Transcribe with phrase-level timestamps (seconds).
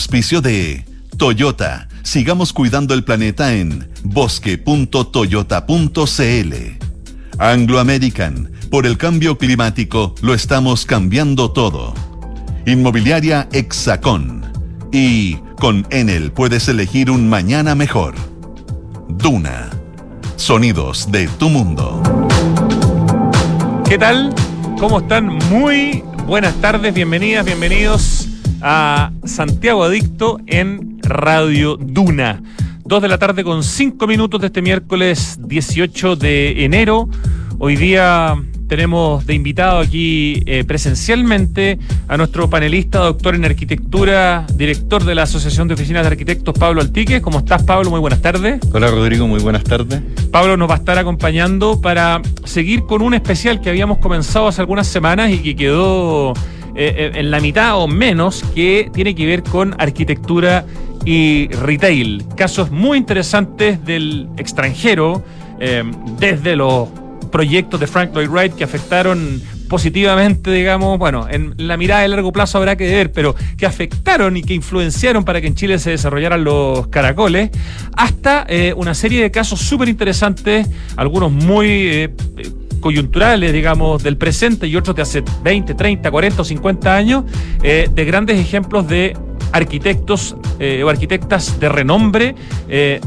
[0.00, 0.86] auspicio de
[1.18, 1.86] Toyota.
[2.04, 6.54] Sigamos cuidando el planeta en bosque.toyota.cl.
[7.38, 8.50] Anglo American.
[8.70, 11.92] Por el cambio climático lo estamos cambiando todo.
[12.64, 14.50] Inmobiliaria Hexacón.
[14.90, 18.14] Y con Enel puedes elegir un mañana mejor.
[19.06, 19.68] Duna.
[20.36, 22.02] Sonidos de tu mundo.
[23.86, 24.34] ¿Qué tal?
[24.78, 25.26] ¿Cómo están?
[25.50, 28.29] Muy buenas tardes, bienvenidas, bienvenidos
[28.62, 32.42] a Santiago Adicto en Radio Duna.
[32.84, 37.08] Dos de la tarde con cinco minutos de este miércoles 18 de enero.
[37.58, 38.36] Hoy día
[38.68, 45.24] tenemos de invitado aquí eh, presencialmente a nuestro panelista, doctor en arquitectura, director de la
[45.24, 47.20] Asociación de Oficinas de Arquitectos, Pablo Altique.
[47.20, 47.90] ¿Cómo estás, Pablo?
[47.90, 48.60] Muy buenas tardes.
[48.72, 49.26] Hola, Rodrigo.
[49.26, 50.00] Muy buenas tardes.
[50.30, 54.60] Pablo nos va a estar acompañando para seguir con un especial que habíamos comenzado hace
[54.60, 56.32] algunas semanas y que quedó
[56.74, 60.64] eh, eh, en la mitad o menos, que tiene que ver con arquitectura
[61.04, 62.24] y retail.
[62.36, 65.22] Casos muy interesantes del extranjero,
[66.18, 66.88] desde los
[67.30, 72.32] proyectos de Frank Lloyd Wright que afectaron positivamente, digamos, bueno, en la mirada de largo
[72.32, 75.90] plazo habrá que ver, pero que afectaron y que influenciaron para que en Chile se
[75.90, 77.50] desarrollaran los caracoles,
[77.96, 82.10] hasta eh, una serie de casos súper interesantes, algunos muy eh,
[82.80, 87.24] coyunturales, digamos, del presente y otros de hace 20, 30, 40 o 50 años,
[87.62, 89.16] eh, de grandes ejemplos de
[89.52, 90.36] arquitectos
[90.84, 92.36] o arquitectas de renombre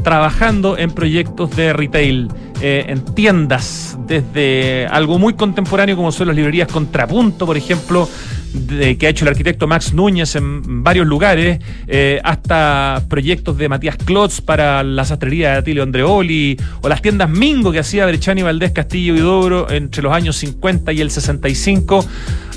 [0.02, 2.28] trabajando en proyectos de retail.
[2.66, 8.08] Eh, en tiendas, desde algo muy contemporáneo como son las librerías Contrapunto, por ejemplo,
[8.54, 13.68] de, que ha hecho el arquitecto Max Núñez en varios lugares, eh, hasta proyectos de
[13.68, 18.42] Matías Klotz para la sastrería de Atilio Andreoli, o las tiendas Mingo que hacía Brechani
[18.42, 22.04] Valdés Castillo y Dobro entre los años 50 y el 65.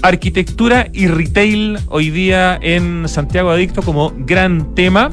[0.03, 5.11] Arquitectura y retail hoy día en Santiago Adicto como gran tema.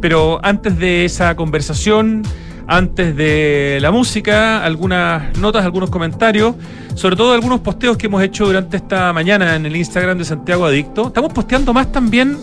[0.00, 2.22] Pero antes de esa conversación,
[2.66, 6.54] antes de la música, algunas notas, algunos comentarios,
[6.94, 10.64] sobre todo algunos posteos que hemos hecho durante esta mañana en el Instagram de Santiago
[10.64, 11.08] Adicto.
[11.08, 12.36] Estamos posteando más también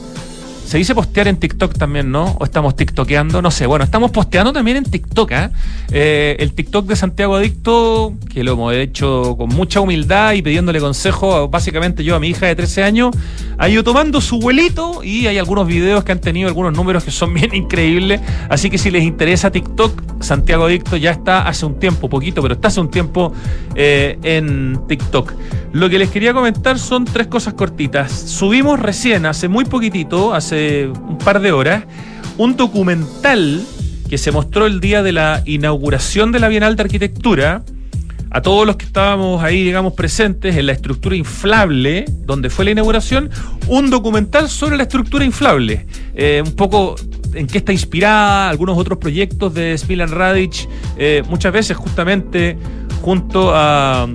[0.65, 2.35] se dice postear en TikTok también, ¿no?
[2.39, 3.65] O estamos TikTokeando, no sé.
[3.67, 5.49] Bueno, estamos posteando también en TikTok, ¿eh?
[5.91, 6.35] ¿eh?
[6.39, 11.47] el TikTok de Santiago Adicto, que lo hemos hecho con mucha humildad y pidiéndole consejo,
[11.49, 13.15] básicamente yo a mi hija de 13 años,
[13.57, 17.11] ha ido tomando su vuelito y hay algunos videos que han tenido algunos números que
[17.11, 18.21] son bien increíbles.
[18.49, 22.55] Así que si les interesa TikTok, Santiago Adicto ya está hace un tiempo, poquito, pero
[22.55, 23.33] está hace un tiempo
[23.75, 25.33] eh, en TikTok.
[25.73, 28.11] Lo que les quería comentar son tres cosas cortitas.
[28.11, 31.83] Subimos recién, hace muy poquitito, hace un par de horas
[32.37, 33.61] un documental
[34.09, 37.63] que se mostró el día de la inauguración de la Bienal de Arquitectura
[38.29, 42.71] a todos los que estábamos ahí, digamos, presentes en la estructura inflable, donde fue la
[42.71, 43.29] inauguración,
[43.67, 45.85] un documental sobre la estructura inflable.
[46.15, 46.95] Eh, un poco
[47.35, 52.57] en qué está inspirada, algunos otros proyectos de Smilan Radic, eh, muchas veces justamente
[53.01, 54.07] junto a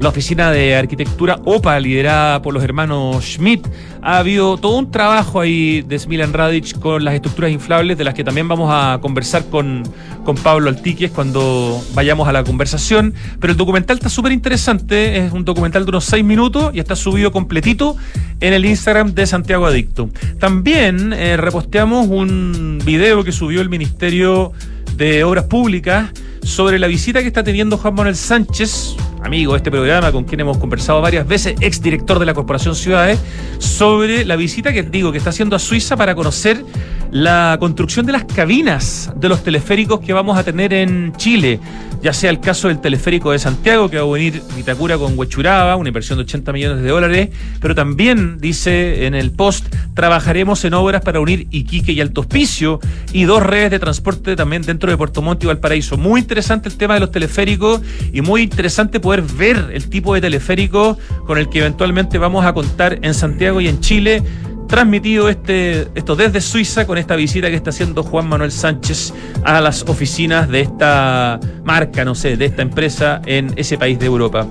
[0.00, 3.66] la oficina de arquitectura OPA, liderada por los hermanos Schmidt.
[4.00, 8.14] Ha habido todo un trabajo ahí de Smilan Radic con las estructuras inflables, de las
[8.14, 9.82] que también vamos a conversar con,
[10.24, 13.12] con Pablo Altiques cuando vayamos a la conversación.
[13.40, 16.94] Pero el documental está súper interesante, es un documental de unos seis minutos y está
[16.94, 17.96] subido completito
[18.40, 20.10] en el Instagram de Santiago Adicto.
[20.38, 24.52] También eh, reposteamos un video que subió el Ministerio
[24.96, 26.12] de Obras Públicas
[26.48, 30.40] sobre la visita que está teniendo Juan Manuel Sánchez, amigo de este programa, con quien
[30.40, 33.20] hemos conversado varias veces, exdirector de la Corporación Ciudades,
[33.58, 36.64] sobre la visita que digo que está haciendo a Suiza para conocer
[37.10, 41.60] la construcción de las cabinas de los teleféricos que vamos a tener en Chile,
[42.02, 45.76] ya sea el caso del teleférico de Santiago, que va a venir Vitacura con Huechuraba,
[45.76, 47.30] una inversión de 80 millones de dólares,
[47.60, 52.80] pero también, dice en el post, trabajaremos en obras para unir Iquique y Alto Hospicio
[53.12, 55.96] y dos redes de transporte también dentro de Puerto Montt y Valparaíso.
[55.96, 57.80] Muy interesante el tema de los teleféricos
[58.12, 62.52] y muy interesante poder ver el tipo de teleférico con el que eventualmente vamos a
[62.52, 64.22] contar en Santiago y en Chile
[64.68, 69.12] transmitido este, esto desde Suiza con esta visita que está haciendo Juan Manuel Sánchez
[69.42, 74.06] a las oficinas de esta marca, no sé, de esta empresa en ese país de
[74.06, 74.46] Europa.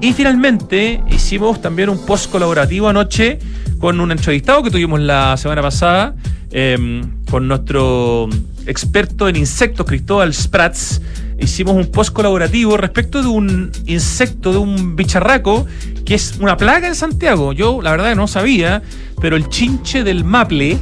[0.00, 3.38] Y finalmente hicimos también un post colaborativo anoche
[3.78, 6.14] con un entrevistado que tuvimos la semana pasada,
[6.50, 8.28] em, con nuestro
[8.66, 11.00] experto en insectos, Cristóbal Spratz
[11.42, 15.66] hicimos un post colaborativo respecto de un insecto, de un bicharraco,
[16.04, 17.52] que es una plaga en Santiago.
[17.52, 18.82] Yo la verdad no sabía,
[19.22, 20.76] pero el chinche del maple,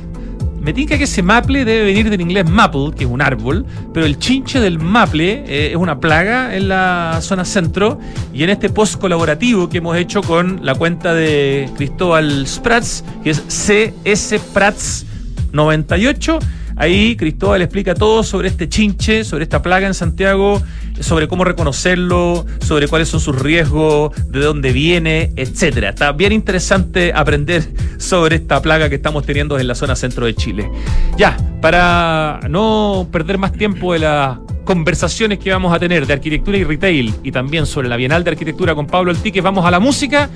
[0.61, 4.07] me tinca que ese maple debe venir del inglés maple, que es un árbol, pero
[4.07, 8.01] el chinche del maple eh, es una plaga en la zona centro
[8.33, 13.31] y en este post colaborativo que hemos hecho con la cuenta de Cristóbal Spratz, que
[13.31, 15.07] es CS Prats
[15.53, 16.39] 98.
[16.81, 20.63] Ahí Cristóbal explica todo sobre este chinche, sobre esta plaga en Santiago,
[20.99, 25.91] sobre cómo reconocerlo, sobre cuáles son sus riesgos, de dónde viene, etcétera.
[25.91, 27.69] Está bien interesante aprender
[27.99, 30.71] sobre esta plaga que estamos teniendo en la zona centro de Chile.
[31.19, 36.57] Ya, para no perder más tiempo de las conversaciones que vamos a tener de arquitectura
[36.57, 39.81] y retail y también sobre la Bienal de Arquitectura con Pablo Altique, vamos a la
[39.81, 40.31] música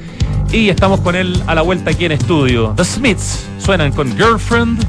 [0.53, 2.75] y estamos con él a la vuelta aquí en estudio.
[2.77, 4.87] The Smiths suenan con Girlfriend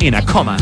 [0.00, 0.56] in a Coma.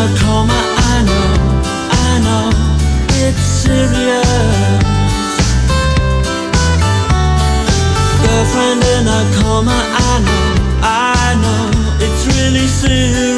[0.00, 1.28] Girlfriend in a coma, I know,
[1.92, 2.48] I know,
[3.26, 4.24] it's serious.
[8.22, 10.46] Girlfriend in a coma, I know,
[10.82, 11.70] I know,
[12.00, 13.29] it's really serious.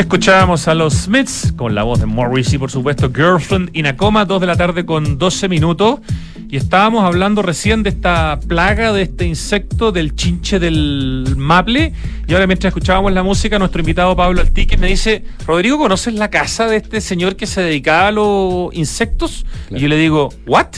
[0.00, 4.24] Escuchábamos a los Smiths con la voz de Morrissey, por supuesto, Girlfriend in a Coma,
[4.24, 6.00] 2 de la tarde con 12 minutos.
[6.48, 11.92] Y estábamos hablando recién de esta plaga, de este insecto, del chinche del maple.
[12.26, 16.30] Y ahora, mientras escuchábamos la música, nuestro invitado Pablo Altique me dice: Rodrigo, ¿conoces la
[16.30, 19.44] casa de este señor que se dedicaba a los insectos?
[19.68, 20.68] Y yo le digo: ¿What?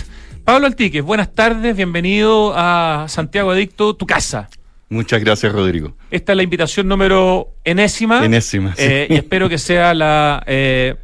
[0.44, 4.48] Pablo Altique, buenas tardes, bienvenido a Santiago Adicto, tu casa.
[4.92, 5.96] Muchas gracias, Rodrigo.
[6.10, 8.24] Esta es la invitación número enésima.
[8.24, 8.82] Enésima, sí.
[8.84, 10.42] Eh, y espero que sea la.
[10.46, 10.96] eh,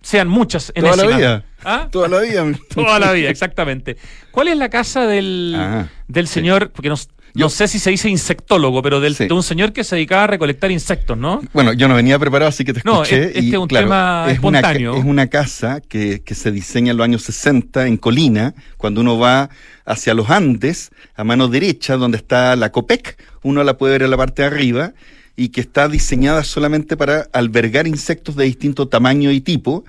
[0.00, 1.10] sean muchas Toda enésimas.
[1.10, 1.44] la vida.
[1.64, 1.88] ¿Ah?
[1.90, 2.44] Toda la vida.
[2.74, 3.96] Toda la vida, exactamente.
[4.30, 6.34] ¿Cuál es la casa del, Ah, del sí.
[6.34, 6.70] señor?
[6.70, 6.94] Porque no,
[7.36, 9.26] no Yo- sé si se dice insectólogo, pero del, Sí.
[9.28, 11.42] de un señor que se dedicaba a recolectar insectos, ¿no?
[11.52, 13.26] Bueno, yo no venía preparado, así que te No, escuché.
[13.26, 14.96] este y, es un claro, tema es una espontáneo.
[14.96, 19.18] es una casa que, que se diseña en los años 60 en Colina, cuando uno
[19.18, 19.50] va
[19.84, 24.10] hacia los Andes, a mano derecha, donde está la COPEC, uno la puede ver en
[24.10, 24.92] la parte de arriba,
[25.38, 29.84] y que está diseñada solamente para albergar insectos de distinto tamaño y tipo.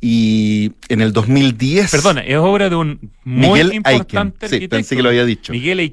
[0.00, 1.90] Y en el 2010...
[1.90, 4.32] Perdona, es obra de un muy Miguel importante Aiken.
[4.40, 4.76] Sí, arquitecto.
[4.76, 5.52] pensé que lo había dicho.
[5.52, 5.90] Miguel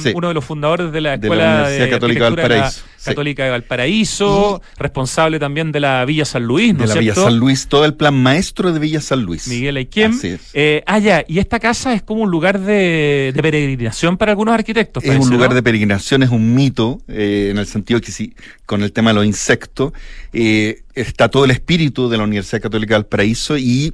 [0.00, 0.12] sí.
[0.14, 3.04] uno de los fundadores de la De la Escuela Universidad Católica de la Valparaíso, sí.
[3.04, 7.14] Católica de Valparaíso, responsable también de la Villa San Luis, ¿no de la Villa?
[7.14, 9.48] San Luis, todo el plan maestro de Villa San Luis.
[9.48, 10.40] Miguel es.
[10.54, 14.54] Eh, ah, ya, y esta casa es como un lugar de, de peregrinación para algunos
[14.54, 15.02] arquitectos.
[15.02, 15.56] Es parece, un lugar ¿no?
[15.56, 18.34] de peregrinación, es un mito, eh, en el sentido que sí,
[18.64, 19.92] con el tema de los insectos,
[20.32, 23.92] eh, está todo el espíritu de la Universidad Católica del Paraíso y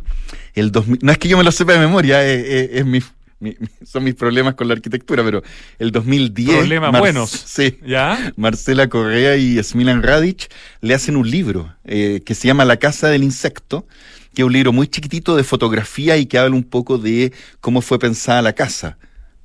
[0.55, 3.01] el 2000, no es que yo me lo sepa de memoria, eh, eh, es mi,
[3.41, 5.43] mi- son mis problemas con la arquitectura, pero
[5.79, 6.59] el 2010...
[6.59, 7.31] Problemas Mar- buenos.
[7.31, 7.79] Sí.
[7.87, 8.33] ¿Ya?
[8.37, 10.49] Marcela Correa y Smilan Radic
[10.81, 13.87] le hacen un libro eh, que se llama La Casa del Insecto,
[14.35, 17.81] que es un libro muy chiquitito de fotografía y que habla un poco de cómo
[17.81, 18.99] fue pensada la casa.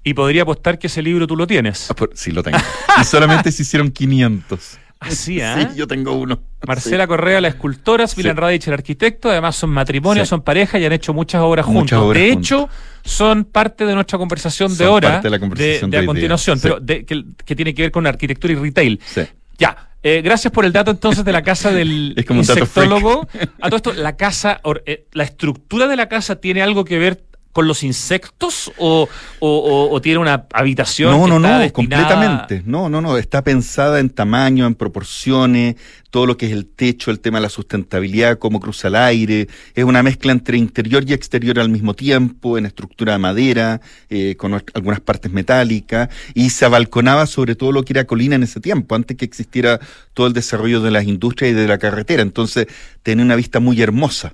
[0.03, 1.89] Y podría apostar que ese libro tú lo tienes.
[1.89, 2.57] Ah, por- sí, lo tengo.
[3.00, 4.79] Y solamente se hicieron 500.
[5.05, 5.69] Así, ¿ah?
[5.72, 6.41] Sí, yo tengo uno.
[6.67, 8.39] Marcela Correa, la escultora, Milan Sí.
[8.41, 10.29] Radich, el arquitecto, además son matrimonios, Sí.
[10.29, 12.07] son pareja y han hecho muchas obras Muchas juntos.
[12.10, 12.45] obras de juntos.
[12.51, 12.69] hecho,
[13.03, 16.00] son parte de nuestra conversación de Son hora parte de la conversación de, de a
[16.00, 16.07] hoy día.
[16.07, 19.00] continuación, pero de- que, que tiene que ver con arquitectura y retail.
[19.05, 19.22] Sí.
[19.57, 22.60] Ya, eh, gracias por el dato entonces de la casa del Es como un dato
[22.60, 23.27] insectólogo.
[23.62, 26.98] A todo esto, la casa, or- eh, la estructura de la casa tiene algo que
[26.98, 29.07] ver con los insectos o,
[29.39, 31.12] o- o- o tiene una habitación?
[31.12, 32.63] No, que no, está no, destinada- completamente.
[32.65, 33.17] No, no, no.
[33.17, 35.75] Está pensada en tamaño, en proporciones,
[36.10, 39.48] todo lo que es el techo, el tema de la sustentabilidad, cómo cruza el aire.
[39.74, 44.36] Es una mezcla entre interior y exterior al mismo tiempo, en estructura de madera, eh,
[44.36, 48.60] con algunas partes metálicas, y se abalconaba sobre todo lo que era colina en ese
[48.60, 49.79] tiempo, antes que existiera
[50.13, 52.22] todo el desarrollo de las industrias y de la carretera.
[52.22, 52.67] Entonces,
[53.01, 54.33] tenía una vista muy hermosa.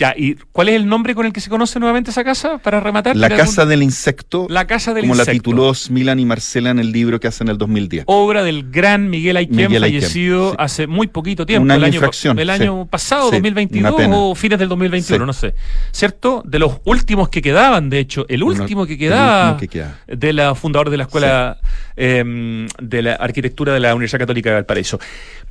[0.00, 2.80] Ya, ¿y cuál es el nombre con el que se conoce nuevamente esa casa para
[2.80, 3.14] rematar?
[3.16, 5.42] La ¿Tiene Casa algún- del Insecto, La Casa del como la Insecto.
[5.50, 8.04] tituló Milan y Marcela en el libro que hacen en el 2010.
[8.06, 10.56] obra del gran Miguel Ayquem, Miguel Ayquem, fallecido sí.
[10.58, 12.28] hace muy poquito tiempo, Un año el año, el sí.
[12.28, 14.16] año pasado, Sí, 2022 una pena.
[14.16, 15.26] o fines del 2021, Sí.
[15.26, 15.54] no sé.
[15.92, 16.42] ¿Cierto?
[16.46, 19.68] De los últimos que quedaban, de hecho, el Uno- último que el quedaba último que
[19.68, 19.98] queda.
[20.06, 21.58] de la fundador de la Escuela
[22.02, 24.98] eh, de la Arquitectura de la Universidad Católica de Valparaíso.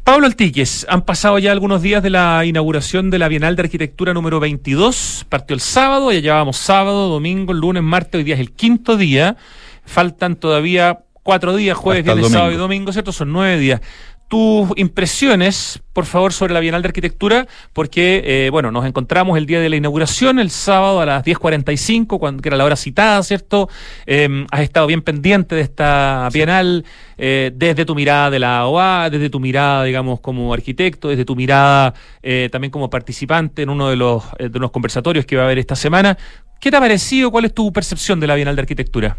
[0.04, 4.14] Pablo Altiques, han pasado ya algunos días de la inauguración de la Bienal de Arquitectura
[4.16, 5.26] número 22.
[5.30, 9.38] Partió el sábado, ya llevábamos sábado, domingo, lunes, martes, hoy día es el quinto día.
[9.86, 12.68] Faltan todavía cuatro días, jueves, Hasta viernes, sábado y domingo.
[12.68, 13.12] domingo, ¿cierto?
[13.12, 13.82] Son nueve días.
[14.30, 19.48] Tus impresiones, por favor, sobre la Bienal de Arquitectura, porque, eh, bueno, nos encontramos el
[19.48, 23.24] día de la inauguración, el sábado a las 10.45, cuando, que era la hora citada,
[23.24, 23.70] ¿cierto?
[24.06, 26.86] Eh, has estado bien pendiente de esta Bienal,
[27.18, 31.36] eh, desde tu mirada de la OA, desde tu mirada, digamos, como arquitecto, desde tu
[31.36, 35.46] mirada eh, también como participante en uno de los, de los conversatorios que va a
[35.46, 36.16] haber esta semana.
[36.62, 37.32] ¿Qué te ha parecido?
[37.32, 39.18] ¿Cuál es tu percepción de la Bienal de Arquitectura?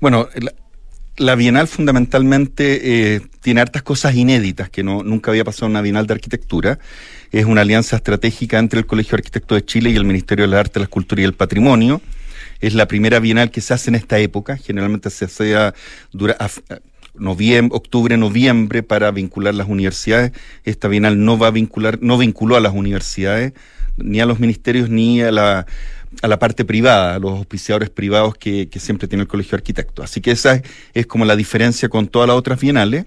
[0.00, 0.52] Bueno, la,
[1.18, 5.82] la Bienal fundamentalmente eh, tiene hartas cosas inéditas que no, nunca había pasado en una
[5.82, 6.78] Bienal de Arquitectura.
[7.32, 10.50] Es una alianza estratégica entre el Colegio de Arquitectos de Chile y el Ministerio de
[10.50, 12.00] las Artes, la Cultura y el Patrimonio.
[12.60, 14.56] Es la primera Bienal que se hace en esta época.
[14.56, 15.74] Generalmente se hace a,
[17.70, 20.32] octubre, noviembre para vincular las universidades.
[20.64, 23.52] Esta Bienal no va a vincular, no vinculó a las universidades,
[23.96, 25.66] ni a los ministerios, ni a la
[26.22, 30.04] a la parte privada, a los auspiciadores privados que, siempre tiene el Colegio de Arquitectos.
[30.04, 30.62] Así que esa es,
[30.94, 33.06] es como la diferencia con todas las otras bienales.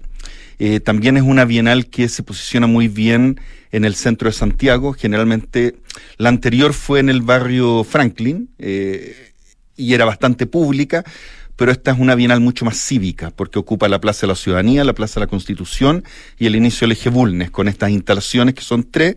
[0.58, 3.40] Eh, también es una bienal que se posiciona muy bien
[3.72, 4.92] en el centro de Santiago.
[4.92, 5.76] Generalmente,
[6.18, 9.32] la anterior fue en el barrio Franklin eh,
[9.76, 11.04] y era bastante pública,
[11.56, 14.84] pero esta es una bienal mucho más cívica, porque ocupa la Plaza de la Ciudadanía,
[14.84, 16.04] la Plaza de la Constitución
[16.38, 19.16] y el inicio del eje Bulnes, con estas instalaciones que son tres.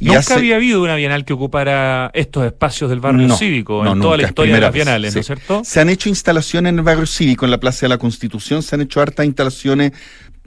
[0.00, 3.92] Nunca hace- había habido una bienal que ocupara estos espacios del barrio No, cívico no,
[3.92, 5.62] en toda la historia de las bienales, ¿no es cierto?
[5.64, 8.74] Se han hecho instalaciones en el barrio cívico, en la Plaza de la Constitución, se
[8.74, 9.92] han hecho hartas instalaciones,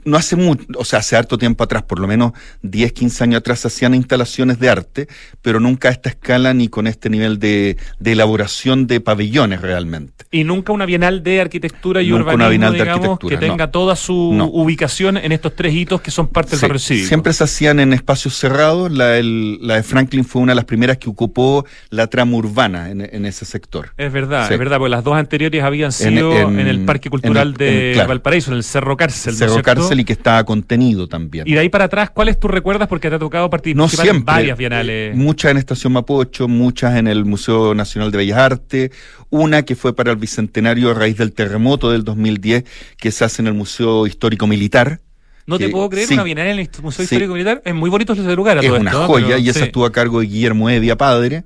[0.04, 2.32] no hace mucho, o sea, hace harto tiempo atrás, por lo menos
[2.62, 5.08] 10, 15 años atrás, se hacían instalaciones de arte,
[5.42, 10.24] pero nunca a esta escala ni con este nivel de, de elaboración de pabellones realmente.
[10.30, 13.66] Y nunca una bienal de arquitectura y Nunca una urbanismo, bienal de arquitectura, que tenga
[13.66, 13.70] no.
[13.70, 14.46] toda su No.
[14.46, 17.06] ubicación en estos tres hitos que son parte del barrio cívico.
[17.08, 20.64] Siempre se hacían en espacios cerrados, la, el- la de Franklin fue una de las
[20.64, 23.90] primeras que ocupó la trama urbana en, en ese sector.
[23.96, 24.54] Es verdad, Sí.
[24.54, 27.90] es verdad, porque las dos anteriores habían sido en, en- el Parque Cultural el- de
[27.94, 28.08] claro.
[28.08, 29.34] Valparaíso, en el Cerro Cárcel.
[29.38, 29.62] ¿no es Cerro?
[29.62, 31.46] Cárcel y que estaba contenido también.
[31.46, 32.88] Y de ahí para atrás, ¿cuáles tú recuerdas?
[32.88, 34.24] Porque te ha tocado participar No en siempre.
[34.34, 35.12] varias bienales.
[35.14, 38.90] Eh, Muchas en Estación Mapocho, muchas en el Museo Nacional de Bellas Artes,
[39.30, 42.64] una que fue para el Bicentenario a raíz del terremoto del 2010,
[42.96, 45.00] que se hace en el Museo Histórico Militar.
[45.46, 46.14] no te puedo creer, sí.
[46.14, 47.14] una bienal en el Museo Sí.
[47.14, 47.60] Histórico Militar.
[47.64, 48.58] Es muy bonito ese lugar.
[48.58, 49.64] a es todo una joya Pero, y esa sí.
[49.66, 51.44] estuvo a cargo de Guillermo Evia, padre.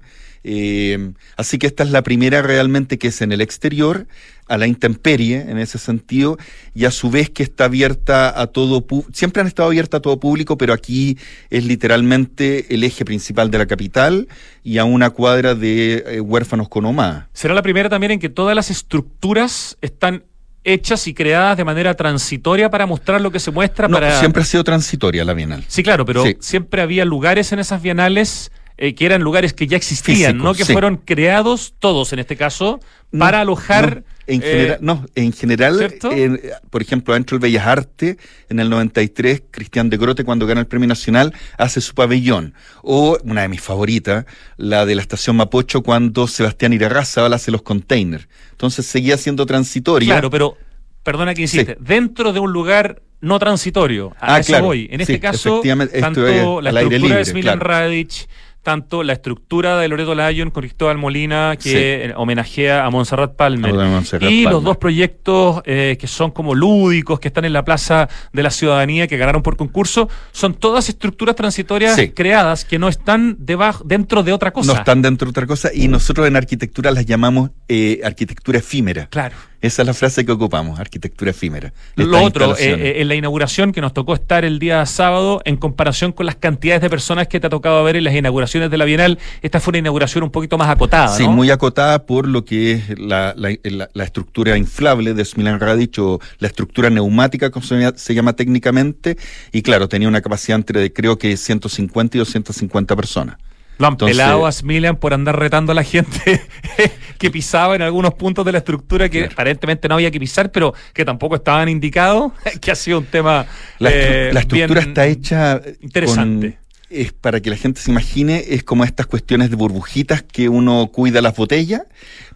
[0.51, 4.07] Eh, así que esta es la primera realmente que es en el exterior,
[4.49, 6.39] a la intemperie en ese sentido,
[6.75, 10.19] y a su vez que está abierta a todo, siempre han estado abiertas a todo
[10.19, 11.19] público, pero aquí
[11.51, 14.27] es literalmente el eje principal de la capital
[14.65, 17.29] y a una cuadra de eh, huérfanos con OMA.
[17.35, 20.25] Será la primera también en que todas las estructuras están
[20.65, 24.43] hechas y creadas de manera transitoria para mostrar lo que se muestra No, para siempre
[24.43, 25.65] ha sido transitoria la Bienal.
[25.69, 26.37] Sí, claro, pero Sí.
[26.41, 30.55] siempre había lugares en esas bienales eh, que eran lugares que ya existían, ¿no?
[30.55, 30.73] Que sí.
[30.73, 32.79] fueron creados todos en este caso
[33.11, 36.13] No, para alojar no, en eh, general, no, en general, ¿cierto?
[36.13, 38.17] en- por ejemplo, dentro del Bellas Artes,
[38.49, 42.55] en el 93, Cristian de Grote, cuando gana el Premio Nacional, hace su pabellón.
[42.83, 47.63] O una de mis favoritas, la de la Estación Mapocho, cuando Sebastián Irarrázaval hace los
[47.63, 48.29] containers.
[48.53, 50.13] Entonces seguía siendo transitoria.
[50.15, 50.57] Claro, pero
[51.03, 51.79] perdona que insiste, Sí.
[51.81, 54.15] dentro de un lugar no transitorio.
[54.21, 54.67] A Ah, eso claro.
[54.67, 54.87] voy.
[54.93, 57.69] En Sí, este caso, esto tanto es la al aire estructura de libre, Smiljan claro.
[57.81, 58.29] Radic,
[58.69, 61.75] tanto la estructura de Loreto Lyon con Cristóbal Molina, que Sí.
[61.79, 63.71] eh, homenajea a Montserrat Palmer.
[63.75, 67.65] A Montserrat y los dos proyectos eh, que son como lúdicos, que están en la
[67.65, 72.11] Plaza de la Ciudadanía, que ganaron por concurso, son todas estructuras transitorias Sí.
[72.11, 74.71] creadas que no están debajo, dentro de otra cosa.
[74.75, 79.07] No están dentro de otra cosa y nosotros en arquitectura las llamamos eh, arquitectura efímera.
[79.11, 79.35] Claro.
[79.61, 81.73] Esa es la frase que ocupamos, arquitectura efímera.
[81.97, 85.57] Lo otro, eh, eh, en la inauguración que nos tocó estar el día sábado, en
[85.57, 88.79] comparación con las cantidades de personas que te ha tocado ver en las inauguraciones de
[88.79, 91.33] la Bienal, esta fue una inauguración un poquito más acotada, Sí, ¿no?
[91.33, 95.99] muy acotada por lo que es la, la- la- la estructura inflable de Smilan Radic
[95.99, 99.17] o la estructura neumática, como se llama, se llama técnicamente,
[99.51, 103.37] y claro, tenía una capacidad entre de creo que 150 y 250 personas.
[103.79, 106.41] Lo han Entonces- pelado a Smilian por andar retando a la gente
[107.19, 109.33] que pisaba en algunos puntos de la estructura que Claro.
[109.33, 113.47] aparentemente no había que pisar, pero que tampoco estaban indicados, que ha sido un tema
[113.79, 116.53] La, estru- eh, la estructura bien está hecha eh, interesante.
[116.53, 120.49] con- es para que la gente se imagine, es como estas cuestiones de burbujitas que
[120.49, 121.83] uno cuida las botellas,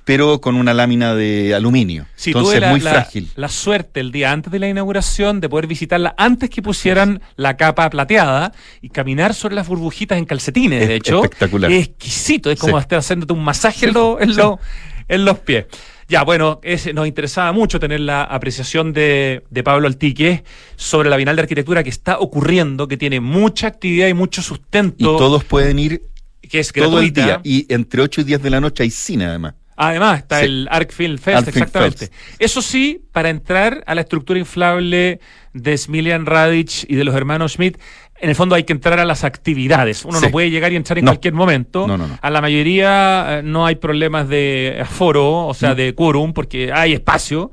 [0.04, 2.06] pero con una lámina de aluminio.
[2.16, 3.30] Sí, Entonces tuve la, es muy la- frágil.
[3.36, 7.56] la suerte el día antes de la inauguración de poder visitarla antes que pusieran la
[7.56, 11.22] capa plateada y caminar sobre las burbujitas en calcetines, Es de hecho.
[11.22, 11.70] espectacular.
[11.70, 12.82] Es exquisito, es como Sí.
[12.82, 14.58] estar haciéndote un masaje en, lo- en lo-
[15.08, 15.66] en los pies.
[16.12, 20.44] Ya, bueno, es- nos interesaba mucho tener la apreciación de, de Pablo Altique
[20.76, 24.44] sobre la Bienal de Arquitectura que está ocurriendo, que tiene mucha actividad y mucho Y
[24.44, 26.02] sustento, todos pueden ir
[26.50, 27.40] que es todo el día.
[27.44, 29.54] Y entre 8 y 10 de la noche hay cine además.
[29.74, 30.44] Además, está Sí.
[30.44, 31.98] el Arc Film Fest, Arc Film exactamente.
[32.08, 32.12] Fest.
[32.38, 35.18] Eso sí, para entrar a la estructura inflable
[35.54, 37.78] de Smilian Radic y de los hermanos Schmidt,
[38.22, 40.04] en el fondo hay que entrar a las actividades.
[40.04, 40.26] Uno Sí.
[40.26, 41.10] no puede llegar y entrar en No.
[41.10, 41.86] cualquier momento.
[41.86, 42.18] No, no, no.
[42.22, 45.74] A la mayoría eh, no hay problemas de aforo, o sea, No.
[45.74, 47.50] de quórum, porque hay espacio.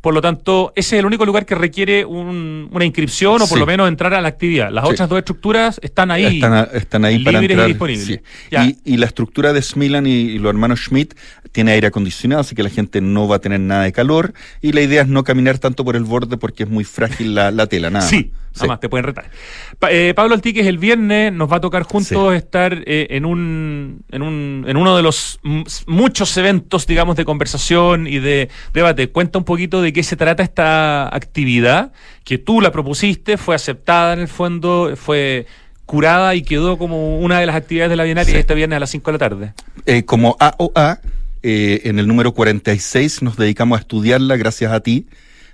[0.00, 3.48] Por lo tanto, ese es el único lugar que requiere un- una inscripción o por
[3.48, 3.58] Sí.
[3.58, 4.70] lo menos entrar a la actividad.
[4.70, 4.92] Las Sí.
[4.92, 6.36] otras dos estructuras están ahí.
[6.36, 7.68] Están, a- están ahí para libres y entrar.
[7.68, 8.06] disponibles.
[8.06, 8.18] sí.
[8.50, 8.64] Ya.
[8.64, 11.12] Y, y la estructura de Smilan y, y los hermanos Schmidt
[11.52, 14.32] tiene aire acondicionado, así que la gente no va a tener nada de calor.
[14.62, 17.50] Y la idea es no caminar tanto por el borde porque es muy frágil la,
[17.50, 18.06] la tela, nada.
[18.06, 19.30] Sí, nada más te pueden retar.
[19.78, 24.02] Pa- eh, Pablo Altiques el viernes nos va a tocar juntos estar eh, en, un,
[24.10, 25.40] en, un, en uno de los
[25.86, 29.08] muchos eventos, digamos, de conversación y de debate.
[29.10, 31.92] Cuenta un poquito de qué se trata esta actividad,
[32.24, 35.46] que tú la propusiste, fue aceptada en el fondo, fue
[35.86, 38.36] curada y quedó como una de las actividades de la Bienal y Sí.
[38.36, 39.52] este viernes a las 5 de la tarde.
[39.86, 41.00] Eh, como AOA,
[41.42, 45.06] eh, en el número 46 nos dedicamos a estudiarla gracias a ti,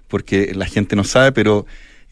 [0.09, 1.65] porque la gente no sabe, pero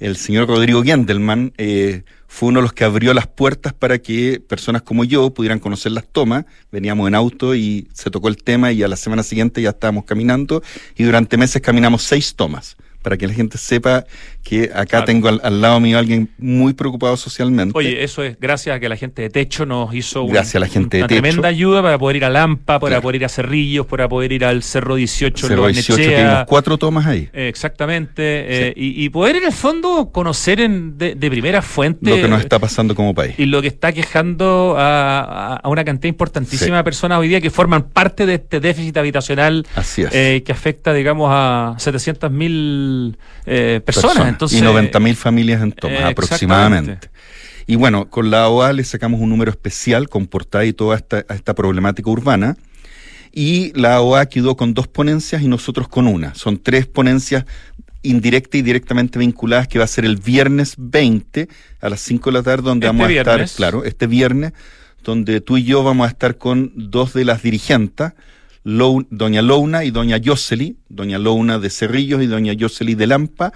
[0.04, 4.38] el señor Rodrigo Gendelman eh, fue uno de los que abrió las puertas para que
[4.38, 6.44] personas como yo pudieran conocer las tomas.
[6.70, 10.04] Veníamos en auto y se tocó el tema y a la semana siguiente ya estábamos
[10.04, 10.62] caminando
[10.94, 12.76] y durante meses caminamos seis tomas.
[13.04, 14.04] Para que la gente sepa
[14.42, 15.04] que acá Claro.
[15.04, 17.76] tengo al, al lado mío a alguien muy preocupado socialmente.
[17.78, 20.60] Oye, eso es gracias a que la gente de Techo nos hizo un- Gracias a
[20.60, 21.20] la gente de una Techo.
[21.20, 23.02] tremenda ayuda para poder ir a Lampa, para Claro.
[23.02, 26.30] poder ir a Cerrillos, para poder ir al Cerro 18, Cerro en 18, que Nechea.
[26.30, 27.28] vimos cuatro tomas ahí.
[27.34, 28.22] Eh, Exactamente.
[28.68, 32.26] eh, y, y poder en el fondo conocer en- de, de primera fuente Lo que
[32.28, 33.34] nos está pasando como país.
[33.38, 36.72] y lo que está quejando a, una cantidad importantísima Sí.
[36.76, 40.10] de personas hoy día que forman parte de este déficit habitacional Así es.
[40.14, 42.30] eh, que afecta, digamos, a 700
[42.94, 43.82] mil personas.
[43.82, 44.28] personas.
[44.28, 47.10] Entonces, y 90.000 familias en tomas, eh, aproximadamente.
[47.66, 51.20] Y bueno, con la OA le sacamos un número especial con portada y toda esta,
[51.28, 52.56] esta problemática urbana.
[53.32, 56.34] Y la OA quedó con dos ponencias y nosotros con una.
[56.34, 57.44] Son tres ponencias
[58.02, 61.48] indirecta y directamente vinculadas que va a ser el viernes 20
[61.80, 63.50] a las 5 de la tarde, donde Este vamos a viernes.
[63.50, 64.52] estar, claro, este viernes,
[65.02, 68.12] donde tú y yo vamos a estar con dos de las dirigentes,
[68.64, 73.52] Lou- doña Louna y doña Yoseli, doña Louna de Cerrillos y doña Yoseli de Lampa.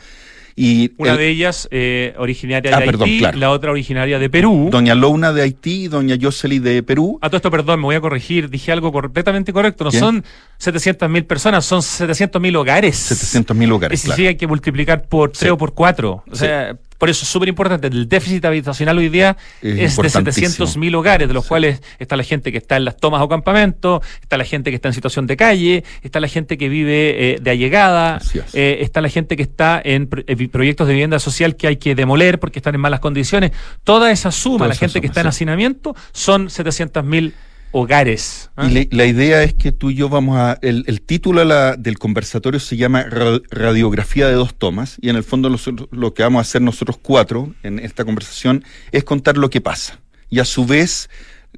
[0.61, 3.39] Y Una el- de ellas eh, originaria Ah, de perdón, Haití, claro.
[3.39, 4.69] la otra originaria de Perú.
[4.73, 7.17] doña Louna de Haití y doña Yoseli de Perú.
[7.23, 9.85] A todo esto, perdón, me voy a corregir, dije algo completamente correcto.
[9.85, 10.01] No ¿Qué?
[10.01, 10.25] son
[10.59, 12.97] 700 mil personas, son 700 mil hogares.
[12.97, 14.01] 700 mil hogares.
[14.01, 14.17] Eso claro.
[14.17, 15.49] sí hay que multiplicar por 3 Sí.
[15.49, 16.25] o por 4.
[16.29, 17.87] O sea, por eso es súper importante.
[17.87, 20.49] El déficit habitacional hoy día Es es, de importantísimo.
[20.49, 21.49] 700 mil hogares, de los Sí.
[21.49, 24.75] cuales está la gente que está en las tomas o campamentos, está la gente que
[24.77, 28.55] está en situación de calle, está la gente que vive eh, de allegada, es.
[28.55, 31.77] eh, está la gente que está en pro- eh, proyectos de vivienda social que hay
[31.77, 33.53] que demoler porque están en malas condiciones.
[33.85, 37.33] Toda esa suma, Toda la esa gente que está en hacinamiento, son 700 mil
[37.73, 38.51] hogares.
[38.71, 40.59] Y la idea es que tú y yo vamos a...
[40.63, 41.45] El, el título
[41.77, 46.15] del conversatorio se llama Ra- Radiografía de dos tomas y en el fondo nosotros- lo
[46.15, 50.01] que vamos a hacer nosotros cuatro en esta conversación es contar lo que pasa.
[50.31, 51.09] Y a su vez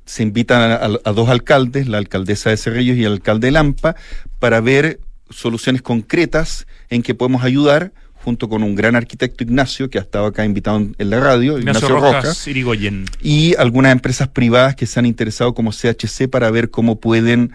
[0.04, 3.96] se invitan a, a- dos alcaldes, la alcaldesa de Cerrillos y el alcalde de Lampa,
[4.38, 7.92] para ver soluciones concretas en que podemos ayudar
[8.24, 11.87] junto con un gran arquitecto Ignacio, que ha estado acá invitado en, la radio, Ignacio,
[11.87, 13.06] Ignacio, Rojas, Rojas Irigoyen.
[13.22, 17.52] y algunas empresas privadas que se han interesado como CHC para ver cómo pueden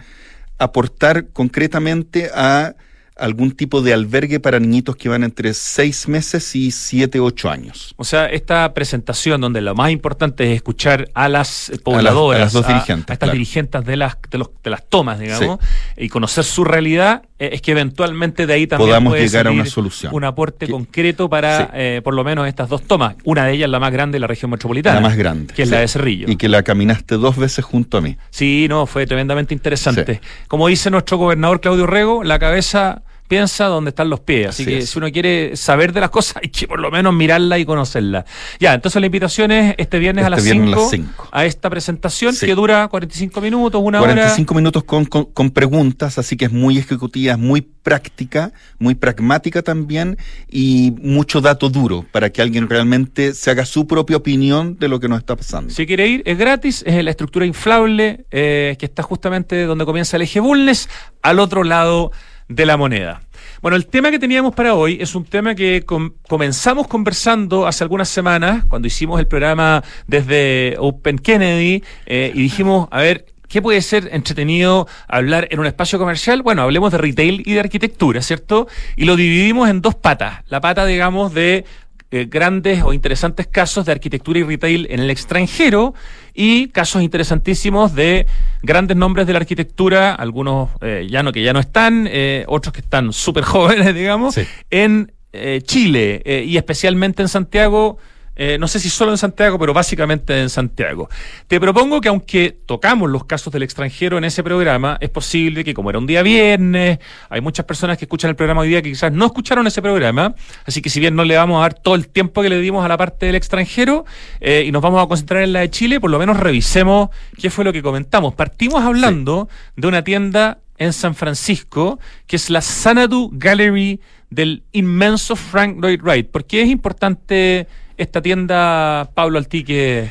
[0.58, 2.74] aportar concretamente a
[3.16, 7.94] algún tipo de albergue para niñitos que van entre seis meses y siete, ocho años.
[7.96, 12.52] O sea, esta presentación donde lo más importante es escuchar a las pobladoras, a las
[12.52, 13.32] dos dirigentes, a estas claro.
[13.32, 15.58] dirigentes de las, de, los- de las tomas, digamos,
[15.96, 19.50] y conocer su realidad, eh, es que eventualmente de ahí también Podamos puede llegar a
[19.50, 20.14] una solución.
[20.14, 21.64] Un aporte Que- concreto para Sí.
[21.74, 23.16] eh, por lo menos estas dos tomas.
[23.24, 24.96] Una de ellas la más grande de la región metropolitana.
[24.96, 25.54] La más grande.
[25.54, 25.74] Que es sí.
[25.74, 26.30] la de Cerrillo.
[26.30, 28.16] Y que la caminaste dos veces junto a mí.
[28.30, 30.20] Sí, no, fue tremendamente interesante.
[30.48, 34.48] Como dice nuestro gobernador Claudio Rego, la cabeza piensa donde están los pies.
[34.48, 34.90] Así, Así que es.
[34.90, 38.24] si uno quiere saber de las cosas, hay que por lo menos mirarla y conocerla.
[38.60, 41.28] Ya, entonces la invitación es este viernes a Este las viernes a 5 las cinco.
[41.32, 42.46] a esta presentación Sí.
[42.46, 46.78] que dura 45 minutos, una 45 minutos con, con, con preguntas, así que es muy
[46.78, 50.16] ejecutiva, es muy práctica, muy pragmática también
[50.50, 54.98] y mucho dato duro para que alguien realmente se haga su propia opinión de lo
[54.98, 55.72] que nos está pasando.
[55.72, 60.16] Si quiere ir, es gratis, es la estructura inflable eh, que está justamente donde comienza
[60.16, 60.88] el eje Bulnes,
[61.22, 62.10] al otro lado
[62.48, 63.22] de la moneda.
[63.60, 67.82] Bueno, el tema que teníamos para hoy es un tema que com- comenzamos conversando hace
[67.82, 73.62] algunas semanas, cuando hicimos el programa desde Open Kennedy, eh, y dijimos, a ver, ¿qué
[73.62, 76.42] puede ser entretenido hablar en un espacio comercial?
[76.42, 78.68] Bueno, hablemos de retail y de arquitectura, ¿cierto?
[78.96, 80.42] Y lo dividimos en dos patas.
[80.48, 81.64] La pata, digamos, de
[82.12, 85.94] eh, grandes o interesantes casos de arquitectura y retail en el extranjero
[86.34, 88.26] y casos interesantísimos de
[88.66, 92.72] grandes nombres de la arquitectura, algunos eh, ya no que ya no están, eh, otros
[92.74, 94.42] que están súper jóvenes, digamos, Sí.
[94.70, 97.98] en eh, Chile y especialmente en Santiago.
[98.36, 101.08] Eh, no sé si solo en Santiago, pero básicamente en Santiago.
[101.46, 105.72] Te propongo que aunque tocamos los casos del extranjero en ese programa, es posible que
[105.72, 106.98] como era un día viernes,
[107.30, 110.34] hay muchas personas que escuchan el programa hoy día que quizás no escucharon ese programa,
[110.66, 112.84] así que si bien no le vamos a dar todo el tiempo que le dimos
[112.84, 114.04] a la parte del extranjero
[114.40, 117.08] eh, y nos vamos a concentrar en la de Chile, por lo menos revisemos
[117.40, 118.34] qué fue lo que comentamos.
[118.34, 125.36] Partimos hablando de una tienda en San Francisco, que es la Sanadu Gallery del inmenso
[125.36, 126.30] Frank Lloyd Wright.
[126.30, 130.10] ¿Por qué es importante esta tienda, Pablo Altique?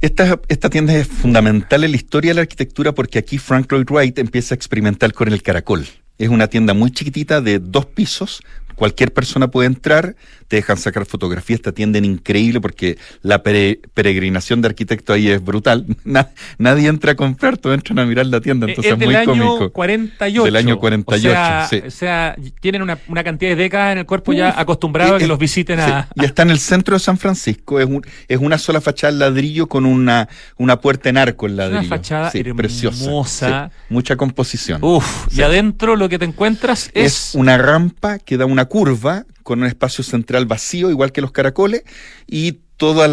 [0.00, 3.86] Esta, esta tienda es fundamental en la historia de la arquitectura porque aquí Frank Lloyd
[3.88, 5.86] Wright empieza a experimentar con el caracol.
[6.18, 8.42] Es una tienda muy chiquitita de dos pisos.
[8.76, 10.16] Cualquier persona puede entrar,
[10.48, 15.42] te dejan sacar fotografías, te atienden increíble porque la pere- peregrinación de arquitectos ahí es
[15.42, 15.86] brutal.
[16.04, 19.08] Na- nadie entra a comprar, todos entran a mirar la tienda, entonces es es, del
[19.08, 19.72] muy año cómico.
[19.72, 20.44] 48.
[20.44, 21.82] Del año 48, O sea, sí.
[21.86, 25.26] o sea, tienen una, una cantidad de décadas en el cuerpo ya acostumbrado a que
[25.26, 26.02] los visiten a...
[26.02, 27.80] sí, y está en el centro de San Francisco.
[27.80, 31.56] Es, un- es una sola fachada en ladrillo con una, una puerta en arco en
[31.56, 31.88] ladrillo.
[31.88, 32.56] fachada Sí, hermosa.
[32.56, 33.70] preciosa.
[33.88, 34.82] Mucha composición.
[34.82, 37.34] Uf, y adentro lo que te encuentras es es...
[37.34, 41.82] una rampa que da una curva con un espacio central vacío, igual que los caracoles,
[42.26, 43.08] y todos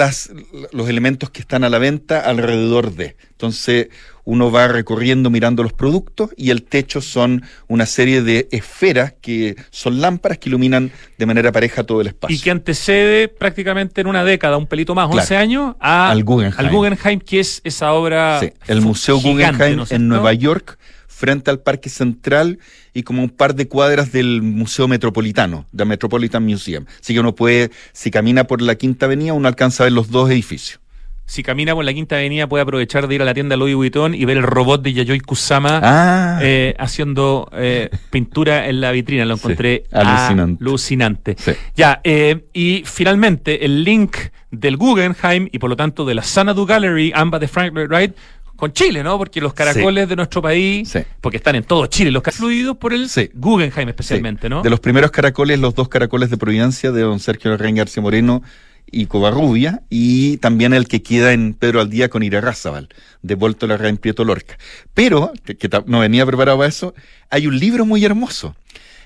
[0.72, 3.16] los elementos que están a la venta alrededor de.
[3.32, 3.90] Entonces,
[4.24, 9.56] uno va recorriendo mirando los productos y el techo son una serie de esferas que
[9.70, 12.36] son lámparas que iluminan de manera pareja todo el espacio.
[12.36, 15.22] y que antecede prácticamente en una década, un pelito más, Claro.
[15.22, 16.60] 11 años, a, Al Guggenheim.
[16.60, 18.40] al Guggenheim, que es esa obra.
[18.40, 20.08] Sí, el Museo gigante, Guggenheim ¿no es en?
[20.08, 20.80] Nueva York,
[21.20, 22.60] frente al Parque Central
[22.94, 26.86] y como un par de cuadras del Museo Metropolitano, del Metropolitan Museum.
[27.02, 30.10] Así que uno puede, si camina por la Quinta Avenida, uno alcanza a ver los
[30.10, 30.80] dos edificios.
[31.26, 34.16] Si camina por la Quinta Avenida, puede aprovechar de ir a la tienda Louis Vuitton
[34.16, 39.26] y ver el robot de Yayoi Kusama Ah, eh, haciendo eh, pintura en la vitrina.
[39.26, 40.64] Lo Sí, encontré alucinante.
[40.64, 41.36] alucinante.
[41.38, 41.52] Sí.
[41.76, 44.16] Ya, eh, y finalmente el link
[44.50, 48.16] del Guggenheim y por lo tanto de la Sanadu Gallery, ambas de Frank Lloyd Wright,
[48.60, 49.18] con Chile, ¿no?
[49.18, 51.00] Porque los caracoles de nuestro país, Sí.
[51.22, 53.30] porque están en todo Chile, los fluidos por el Sí.
[53.34, 54.62] Guggenheim especialmente, ¿no?
[54.62, 58.44] De los primeros caracoles, los dos caracoles de Providencia, de don Sergio Rey García Moreno
[58.92, 62.90] y Covarrubia, y también el que queda en Pedro Aldía con Irarrázaval,
[63.22, 64.58] de Volto la en Prieto Lorca.
[64.94, 66.94] Pero, que, que no venía preparado para eso,
[67.30, 68.56] hay un libro muy hermoso,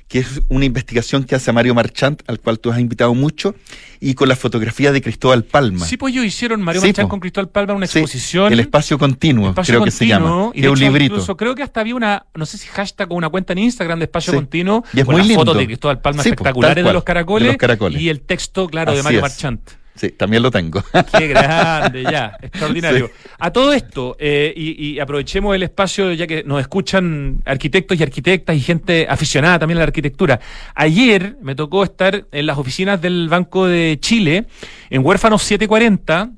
[0.08, 3.56] que es una investigación que hace Mario Marchant, al cual tú has invitado mucho,
[4.00, 5.86] y con la fotografía de Cristóbal Palma.
[5.86, 7.10] Sí, pues ellos hicieron Mario Sí, Marchán po.
[7.10, 8.54] con Cristóbal Palma una Sí, exposición.
[8.54, 10.52] el espacio continuo, Espacio creo que se llama.
[10.54, 11.13] Y de un hecho, librito.
[11.16, 13.98] Incluso creo que hasta había una, no sé si hashtag o una cuenta en Instagram
[14.00, 14.38] de Espacio Sí.
[14.38, 15.42] Continuo, Y es con muy las lindo.
[15.42, 18.02] fotos de Cristóbal Palma po, espectaculares de los, caracoles, de los caracoles.
[18.02, 19.22] y el texto, claro, de Mario es.
[19.24, 19.62] Marchant.
[19.95, 20.84] Sí, también lo tengo.
[21.17, 23.08] Qué grande, ya, extraordinario.
[23.08, 23.29] Sí.
[23.39, 28.03] A todo esto, eh, y, y aprovechemos el espacio, ya que nos escuchan arquitectos y
[28.03, 30.39] arquitectas y gente aficionada también a la arquitectura.
[30.73, 34.45] Ayer me tocó estar en las oficinas del Banco de Chile,
[34.89, 36.32] en Huérfanos 740,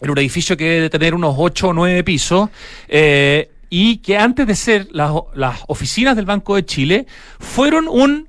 [0.00, 2.50] en un edificio que debe tener unos 8 o 9 pisos,
[2.88, 7.06] eh, y que antes de ser las, las oficinas del Banco de Chile,
[7.40, 8.28] fueron un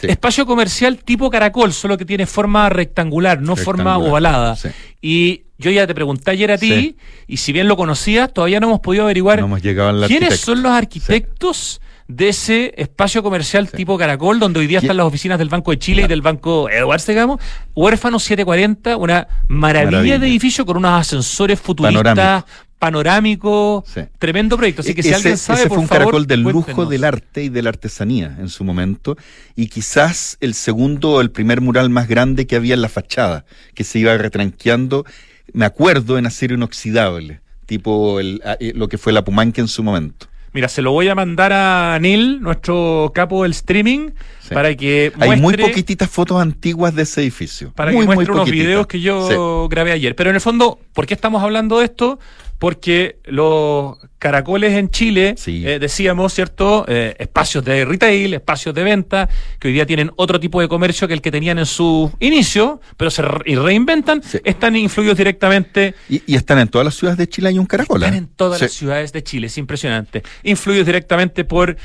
[0.00, 0.06] Sí.
[0.08, 4.56] espacio comercial tipo caracol, solo que tiene forma rectangular, no forma ovalada.
[4.56, 4.68] sí.
[5.02, 6.96] Y yo ya te pregunté ayer a ti, Sí.
[7.26, 10.36] y si bien lo conocías, todavía no hemos podido averiguar No hemos quiénes arquitecto.
[10.36, 15.38] son los arquitectos de ese espacio comercial tipo caracol, donde hoy día están las oficinas
[15.38, 17.40] del Banco de Chile y del Banco Edwards, digamos.
[17.74, 20.18] Huérfano 740, una maravilla, Maravilla.
[20.18, 22.46] de edificio con unos ascensores futuristas, Panorámico.
[22.80, 24.00] Panorámico, Sí.
[24.18, 24.80] tremendo proyecto.
[24.82, 26.90] Así que si Ese- alguien sabe, ese por fue un favor, caracol del lujo cuéntenos.
[26.90, 29.16] del arte y de la artesanía en su momento.
[29.54, 33.44] Y quizás el segundo o el primer mural más grande que había en la fachada,
[33.74, 35.04] que se iba retranqueando,
[35.52, 39.68] me acuerdo, en acero inoxidable, tipo el- a- eh, lo que fue la Pumanque en
[39.68, 40.26] su momento.
[40.52, 44.52] Mira, se lo voy a mandar a Neil, nuestro capo del streaming, Sí.
[44.52, 47.72] para que Hay muy muestre- poquititas fotos antiguas de ese edificio.
[47.76, 49.68] para muy, que muestre unos videos que yo Sí.
[49.72, 50.16] grabé ayer.
[50.16, 52.18] Pero en el fondo, ¿por qué estamos hablando de esto?
[52.60, 55.66] Porque los caracoles en Chile, Sí.
[55.66, 56.84] eh, decíamos, ¿cierto?
[56.86, 61.08] Eh, espacios de retail, espacios de venta, que hoy día tienen otro tipo de comercio
[61.08, 64.38] que el que tenían en su inicio, pero se re- y reinventan, Sí.
[64.44, 68.02] están influidos directamente Y, y están en todas las ciudades de Chile, hay un caracol.
[68.02, 68.18] están ¿eh?
[68.18, 68.64] en todas Sí.
[68.66, 70.22] las ciudades de Chile, es impresionante.
[70.42, 71.78] Influidos directamente por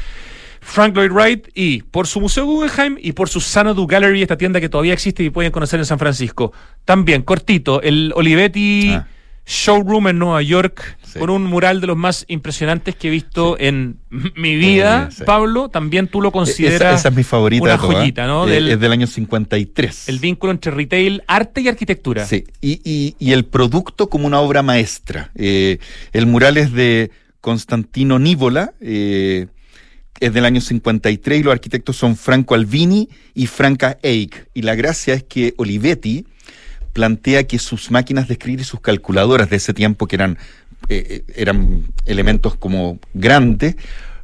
[0.60, 4.60] Frank Lloyd Wright y por su Museo Guggenheim y por su Xanadu Gallery, esta tienda
[4.60, 6.52] que todavía existe y pueden conocer en San Francisco.
[6.84, 9.08] También, cortito, el Olivetti Ah.
[9.46, 11.20] Showroom en Nueva York, Sí.
[11.20, 14.00] con un mural de los más impresionantes que he visto en
[14.36, 15.24] mi vida, Sí.
[15.24, 15.70] Pablo.
[15.70, 17.64] También tú lo Esa, consideras esa es mi favorita.
[17.64, 18.46] una joyita, ¿no?
[18.48, 20.10] Del- es del año 53.
[20.10, 22.26] el vínculo entre retail, arte y arquitectura.
[22.26, 25.32] Sí, y, y- y el producto como una obra maestra.
[25.36, 25.78] Eh,
[26.12, 29.48] el mural es de Constantino Nívola, eh,
[30.20, 34.48] es del año 53 y los arquitectos son Franco Albini y Franca Eich.
[34.54, 36.26] Y la gracia es que Olivetti
[36.96, 40.38] plantea que sus máquinas de escribir y sus calculadoras de ese tiempo, que eran,
[40.88, 43.76] eh, eh, eran elementos como grandes,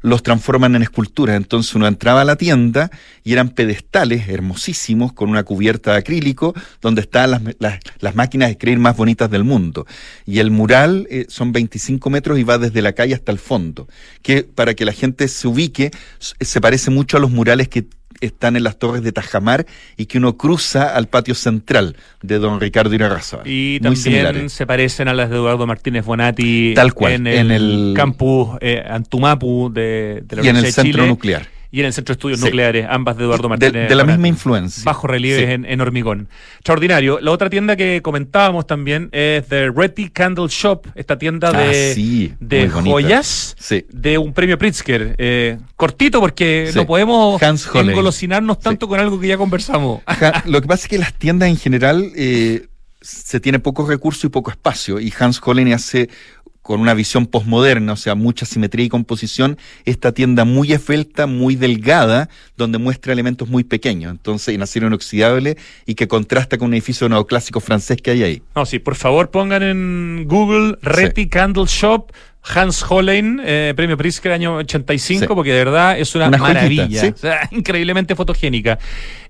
[0.04, 1.36] los transforman en esculturas.
[1.36, 2.90] Entonces uno entraba a la tienda
[3.26, 8.48] y eran pedestales hermosísimos con una cubierta de acrílico donde estaban las, las- las máquinas
[8.48, 9.86] de escribir más bonitas del mundo.
[10.26, 13.88] Y el mural eh, son 25 metros y va desde la calle hasta el fondo.
[14.24, 15.92] Que para que la gente se ubique,
[16.40, 17.86] se parece mucho a los murales que
[18.22, 19.66] están en las torres de Tajamar
[19.98, 23.48] y que uno cruza al patio central de don Ricardo Irarrázaval.
[23.48, 24.54] Y Muy también similares.
[24.54, 28.50] se parecen a las de Eduardo Martínez Bonatti Tal cual, en el, en el- campus
[28.62, 31.48] eh, Antumapu de, de la y en el de centro nuclear.
[31.72, 32.46] Y en el Centro de Estudios Sí.
[32.46, 33.88] Nucleares, ambas de Eduardo Martínez.
[33.90, 34.84] de la misma influencia.
[34.84, 35.52] Bajo relieves Sí.
[35.52, 36.28] en, en hormigón.
[36.56, 37.20] Extraordinario.
[37.22, 41.94] La otra tienda que comentábamos también es The Retty Candle Shop, esta tienda Ah, de,
[41.96, 43.86] sí, de joyas Sí.
[43.90, 45.16] de un premio Pritzker.
[45.18, 50.02] Eh, cortito porque no podemos Hans engolosinarnos tanto con algo que ya conversamos.
[50.46, 52.68] Lo que pasa es que las tiendas en general eh,
[53.00, 55.00] se tiene poco recurso y poco espacio.
[55.00, 56.10] Y Hans Hollein hace
[56.72, 61.58] con una visión posmoderna, o sea, mucha simetría y composición, esta tienda muy esbelta, muy
[61.58, 66.76] delgada, donde muestra elementos muy pequeños, entonces en acero inoxidable y que contrasta con un
[66.76, 68.42] edificio neoclásico francés que hay ahí.
[68.56, 72.10] No, sí, por favor pongan en Google Retty Candle Shop.
[72.44, 75.28] Hans Hollein, eh, premio Pritzker año 85, Sí.
[75.28, 77.00] porque de verdad es una, maravilla.
[77.02, 77.08] sí.
[77.14, 78.80] O sea, increíblemente fotogénica.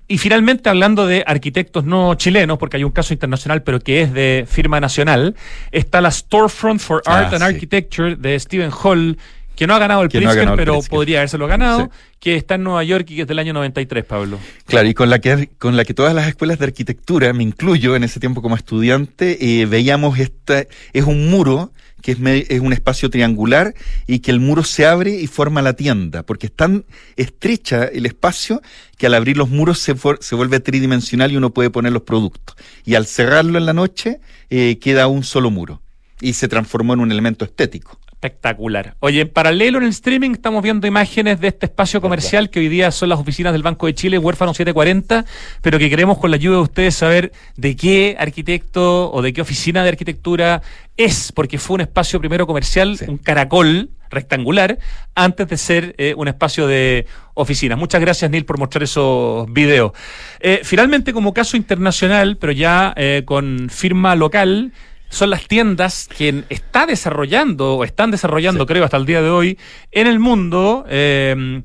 [0.08, 4.12] Y finalmente, hablando de arquitectos no chilenos, porque hay un caso internacional, pero que es
[4.12, 5.34] de firma nacional,
[5.70, 7.54] está la Storefront for Ah, Art and sí.
[7.54, 9.16] Architecture de Stephen Hall,
[9.56, 10.90] que no ha ganado el Que no el pero Pritzker.
[10.90, 11.88] podría habérselo ganado, Sí.
[12.20, 14.38] que está en Nueva York y que es del año 93, Pablo.
[14.66, 17.94] Claro, y con la que con la que todas las escuelas de arquitectura, me incluyo
[17.96, 21.70] en ese tiempo como estudiante, eh, veíamos esta es un muro
[22.02, 22.18] que es,
[22.50, 23.74] es un espacio triangular
[24.06, 26.84] y que el muro se abre y forma la tienda, porque es tan
[27.16, 28.60] estrecha el espacio
[28.98, 32.56] que al abrir los muros se, se vuelve tridimensional y uno puede poner los productos.
[32.84, 35.80] Y al cerrarlo en la noche eh, queda un solo muro
[36.20, 37.98] y se transformó en un elemento estético.
[38.26, 38.94] Espectacular.
[39.00, 42.68] Oye, en paralelo en el streaming estamos viendo imágenes de este espacio comercial que hoy
[42.68, 45.24] día son las oficinas del Banco de Chile, Huérfano 740,
[45.60, 49.40] pero que queremos con la ayuda de ustedes saber de qué arquitecto o de qué
[49.40, 50.62] oficina de arquitectura
[50.96, 53.06] es, porque fue un espacio primero comercial, Sí.
[53.08, 54.78] un caracol rectangular,
[55.16, 57.76] antes de ser eh, un espacio de oficinas.
[57.76, 59.92] Muchas gracias, Neil, por mostrar esos videos.
[60.38, 64.70] Eh, finalmente, como caso internacional, pero ya eh, con firma local,
[65.12, 68.66] son las tiendas que está desarrollando o están desarrollando, Sí.
[68.66, 69.58] creo, hasta el día de hoy
[69.90, 71.62] en el mundo eh,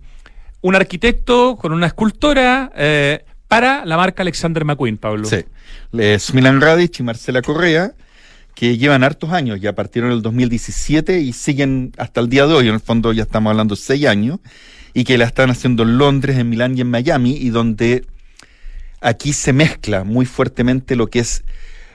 [0.61, 5.25] un arquitecto con una escultora eh, para la marca Alexander McQueen, Pablo.
[5.29, 5.45] Sí.
[5.97, 7.93] Es Milan Radic y Marcela Correa,
[8.53, 12.53] que llevan hartos años, ya partieron en el 2017 y siguen hasta el día de
[12.53, 14.39] hoy, en el fondo ya estamos hablando de seis años,
[14.93, 18.03] y que la están haciendo en Londres, en Milán y en Miami, y donde
[18.99, 21.45] aquí se mezcla muy fuertemente lo que es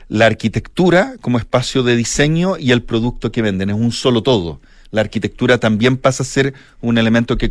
[0.08, 4.60] la arquitectura como espacio de diseño y el producto que venden, es un solo todo.
[4.90, 7.50] La arquitectura también pasa a ser un elemento que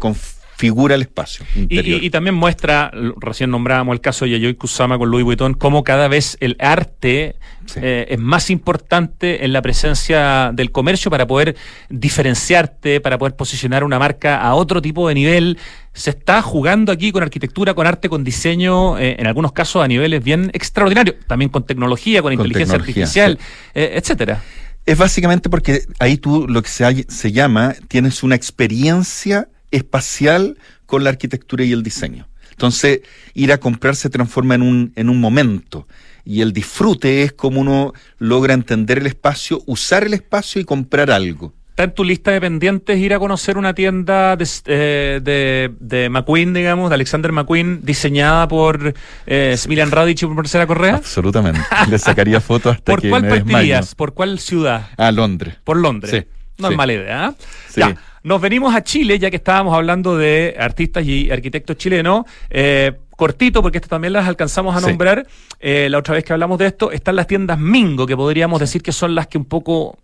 [0.61, 2.03] configura el espacio Y, interior.
[2.03, 5.83] y- y también muestra, recién nombrábamos el caso de Yayoi Kusama con Louis Vuitton, cómo
[5.83, 7.79] cada vez el arte Sí.
[7.81, 11.55] eh, es más importante en la presencia del comercio para poder
[11.89, 15.57] diferenciarte, para poder posicionar una marca a otro tipo de nivel.
[15.93, 19.87] Se está jugando aquí con arquitectura, con arte, con diseño, eh, en algunos casos a
[19.87, 23.39] niveles bien extraordinarios, también con tecnología, con, Con inteligencia tecnología, artificial,
[23.73, 24.41] eh, etcétera.
[24.85, 30.57] Es básicamente porque ahí tú lo que se, hay- se llama, tienes una experiencia espacial
[30.85, 32.27] con la arquitectura y el diseño.
[32.51, 33.01] Entonces,
[33.33, 35.87] ir a comprar se transforma en un, en un momento.
[36.23, 41.09] Y el disfrute es como uno logra entender el espacio, usar el espacio y comprar
[41.09, 41.53] algo.
[41.71, 46.09] ¿Está en tu lista de pendientes ir a conocer una tienda de, eh, de, de
[46.09, 48.93] McQueen, digamos, de Alexander McQueen, diseñada por
[49.25, 50.95] eh, Smilian Radic y por Marcela Correa?
[50.95, 51.61] Absolutamente.
[51.89, 53.95] Le sacaría fotos hasta ¿Por que cuál me partirías?
[53.95, 54.89] ¿Por cuál ciudad?
[54.97, 55.55] A Londres.
[55.63, 56.11] Por Londres.
[56.11, 56.73] Sí, no sí.
[56.73, 57.27] es mala idea.
[57.29, 57.43] ¿eh?
[57.69, 57.79] Sí.
[57.79, 62.25] Ya, nos venimos a Chile, ya que estábamos hablando de artistas y arquitectos chilenos.
[62.49, 64.87] Eh, cortito, porque esto también las alcanzamos a Sí.
[64.87, 65.27] nombrar.
[65.59, 68.81] Eh, la otra vez que hablamos de esto, están las tiendas Mingo, que podríamos decir
[68.81, 69.97] que son las que un poco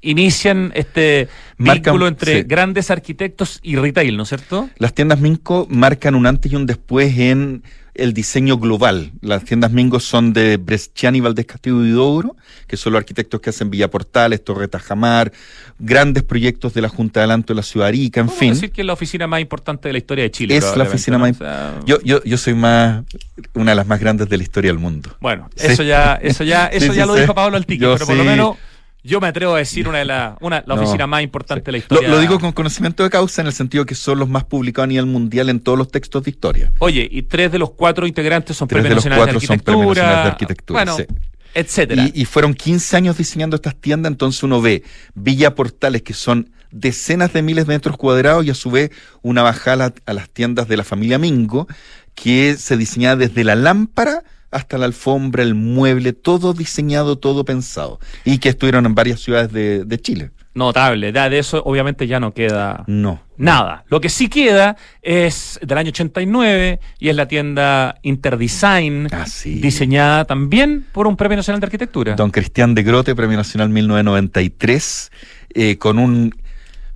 [0.00, 2.42] inician este Marcan- vínculo entre sí.
[2.46, 4.68] grandes arquitectos y retail, ¿no es cierto?
[4.78, 7.62] Las tiendas Minco marcan un antes y un después en
[7.94, 9.12] el diseño global.
[9.20, 13.50] Las tiendas Mingo son de Bresciani, Valdés Castillo y Douro, que son los arquitectos que
[13.50, 15.30] hacen Villa Portales, Torre Tajamar,
[15.78, 18.54] grandes proyectos de la Junta de Adelanto de la Ciudad Arica, en fin.
[18.54, 20.56] decir que es la oficina más importante de la historia de Chile.
[20.56, 21.24] Es la oficina ¿no?
[21.26, 21.32] más...
[21.36, 23.04] O sea, Yo, yo, yo soy más
[23.54, 25.16] una de las más grandes de la historia del mundo.
[25.20, 25.66] Bueno, Sí.
[25.68, 28.56] eso ya, eso ya, eso sí, ya lo dijo Pablo Altique, pero por lo menos
[29.04, 31.72] yo me atrevo a decir una de las, una, la No, oficina más importante de
[31.72, 32.08] la historia.
[32.08, 34.88] lo digo con conocimiento de causa en el sentido que son los más publicados a
[34.88, 36.72] nivel mundial en todos los textos de historia.
[36.78, 39.46] Oye, y tres de los cuatro integrantes son Tres premios de los nacionales de cuatro
[39.46, 39.76] son arquitectura.
[39.76, 41.04] premios nacionales de arquitectura, Bueno, sí.
[41.54, 42.10] etcétera.
[42.14, 44.82] Y, y fueron 15 años diseñando estas tiendas, entonces uno ve
[45.14, 49.42] Villa Portales, que son decenas de miles de metros cuadrados, y a su vez una
[49.42, 51.66] bajada a, la- a las tiendas de la familia Mingo,
[52.14, 57.98] que se diseñaba desde la lámpara hasta la alfombra, el mueble, todo diseñado, todo pensado.
[58.24, 60.30] Y que estuvieron en varias ciudades de, de Chile.
[60.54, 61.12] Notable.
[61.12, 63.22] De eso obviamente ya no queda No.
[63.38, 63.84] nada.
[63.88, 69.54] Lo que sí queda es del año 89 y es la tienda Interdesign, Ah, sí.
[69.60, 72.14] diseñada también por un premio nacional de arquitectura.
[72.16, 75.10] Don Cristian de Grote, Premio Nacional 1993,
[75.54, 76.34] eh, con un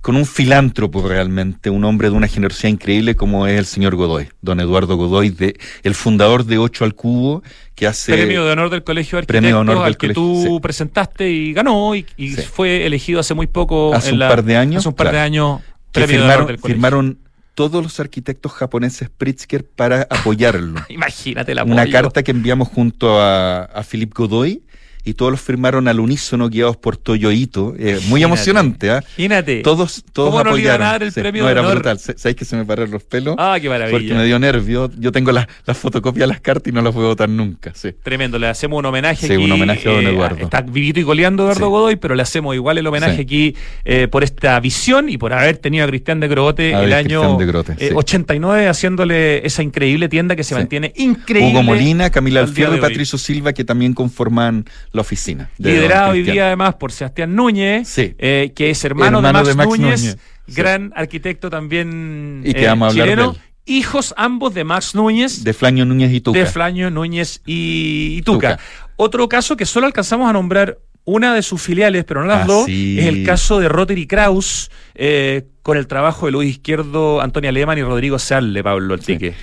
[0.07, 4.29] con un filántropo realmente, un hombre de una generosidad increíble como es el señor Godoy,
[4.41, 7.43] don Eduardo Godoy, de, el fundador de Ocho al Cubo,
[7.75, 8.13] que hace...
[8.13, 10.53] Premio de honor del Colegio de Premio de Arquitectos honor del al que colegio, tú
[10.55, 10.59] sí.
[10.61, 12.41] presentaste y ganó y, y Sí.
[12.41, 13.93] fue elegido hace muy poco.
[13.93, 15.59] Hace en un la- par de años, Hace un par de años.
[15.91, 16.73] que Premio de honor firmaron, del colegio.
[16.75, 17.19] firmaron
[17.53, 20.79] todos los arquitectos japoneses Pritzker para apoyarlo.
[20.89, 24.61] Imagínate la Una carta que enviamos junto a, a Philip Godoy
[25.07, 27.73] y todos los firmaron al unísono guiados por Toyo Ito.
[27.79, 29.03] Eh, muy emocionante, ¿ah?
[29.17, 29.61] Imagínate.
[29.61, 31.01] Todos, todos ¿Cómo no le apoyaron.
[31.03, 31.73] el Sí, premio no, era honor?
[31.75, 31.99] brutal.
[31.99, 33.35] ¿Sabéis que se me pararon los pelos?
[33.37, 33.97] Ah, qué maravilla.
[33.97, 34.89] Porque me dio nervio.
[34.97, 37.71] Yo tengo las las fotocopias de las cartas y no las voy a votar nunca.
[37.73, 37.93] Sí.
[38.03, 39.43] Tremendo, le hacemos un homenaje Sí, aquí.
[39.43, 40.43] un homenaje a don eh, Eduardo.
[40.43, 41.69] Está vivito y coleando Eduardo Sí.
[41.69, 43.21] Godoy, pero le hacemos igual el homenaje Sí.
[43.21, 46.93] aquí eh, por esta visión y por haber tenido a Cristian de Grote A el
[46.93, 47.93] año de Grote, eh, sí.
[47.95, 51.51] 89 haciéndole esa increíble tienda que se mantiene increíble.
[51.51, 52.81] Hugo Molina, Camila al día Alfierro y.
[52.81, 54.65] Patricio Silva, que también conforman
[54.97, 55.49] la oficina.
[55.57, 58.13] Liderado hoy día además por Sebastián Núñez, Sí.
[58.17, 60.01] eh, que es hermano, Hermano de, de Max Núñez,
[60.47, 60.53] sí.
[60.55, 63.31] gran arquitecto también Y que eh, vamos a hablar chileno.
[63.31, 63.43] de él.
[63.69, 66.39] Hijos ambos de Max Núñez, De Flaño Núñez y Tuca.
[66.39, 68.57] de Flaño Núñez y, y Tuca.
[68.57, 68.63] Tuca.
[68.97, 72.45] Otro caso que solo alcanzamos a nombrar una de sus filiales, pero no las Ah,
[72.47, 72.97] dos, sí.
[72.99, 77.77] es el caso de Rotary Kraus, eh, con el trabajo de Luis Izquierdo, Antonia Lehmann
[77.77, 79.33] y Rodrigo Sarle, Pablo Altique.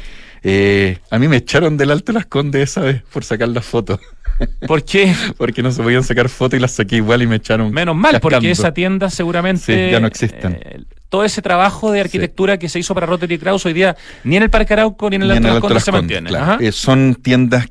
[0.44, 3.98] Eh, a mí me echaron del Alto Las Condes esa vez por sacar las fotos.
[4.66, 5.14] ¿Por qué?
[5.38, 7.72] Porque no se podían sacar fotos y las saqué igual y me echaron.
[7.72, 9.86] Menos mal, porque esa tienda seguramente.
[9.86, 10.58] Sí, ya no existen.
[10.62, 14.36] eh, todo ese trabajo de arquitectura que se hizo para Rotary Kraus hoy día, ni
[14.36, 16.28] en el Parque Arauco ni en el Alto el Las Condes se mantiene.
[16.28, 16.60] claro.
[16.60, 17.68] Eh, son tiendas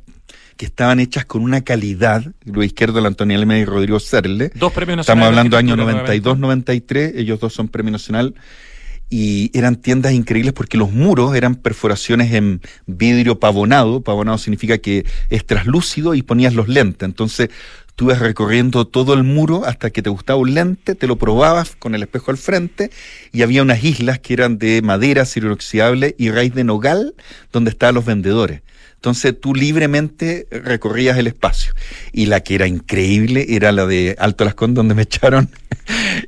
[0.55, 2.23] que estaban hechas con una calidad.
[2.45, 4.51] Luis Izquierdo, la Antonia Lema y Rodrigo Serle.
[4.55, 5.01] Dos premios nacionales.
[5.01, 8.33] Estamos hablando año arquitectura, 92-93, ellos dos son premio nacional.
[9.15, 14.01] Y eran tiendas increíbles porque los muros eran perforaciones en vidrio pavonado.
[14.01, 17.05] Pavonado significa que es traslúcido y ponías los lentes.
[17.05, 17.49] Entonces
[17.95, 21.75] tú ibas recorriendo todo el muro hasta que te gustaba un lente, te lo probabas
[21.75, 22.89] con el espejo al frente
[23.31, 25.55] y había unas islas que eran de madera, acero
[26.17, 27.13] y raíz de nogal
[27.51, 28.63] donde estaban los vendedores.
[28.95, 31.71] Entonces tú libremente recorrías el espacio.
[32.13, 35.51] Y la que era increíble era la de Alto Las Condes, donde me echaron,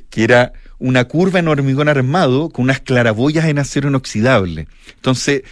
[0.08, 4.66] que era una curva en hormigón armado con unas claraboyas en acero inoxidable.
[4.96, 5.42] Entonces,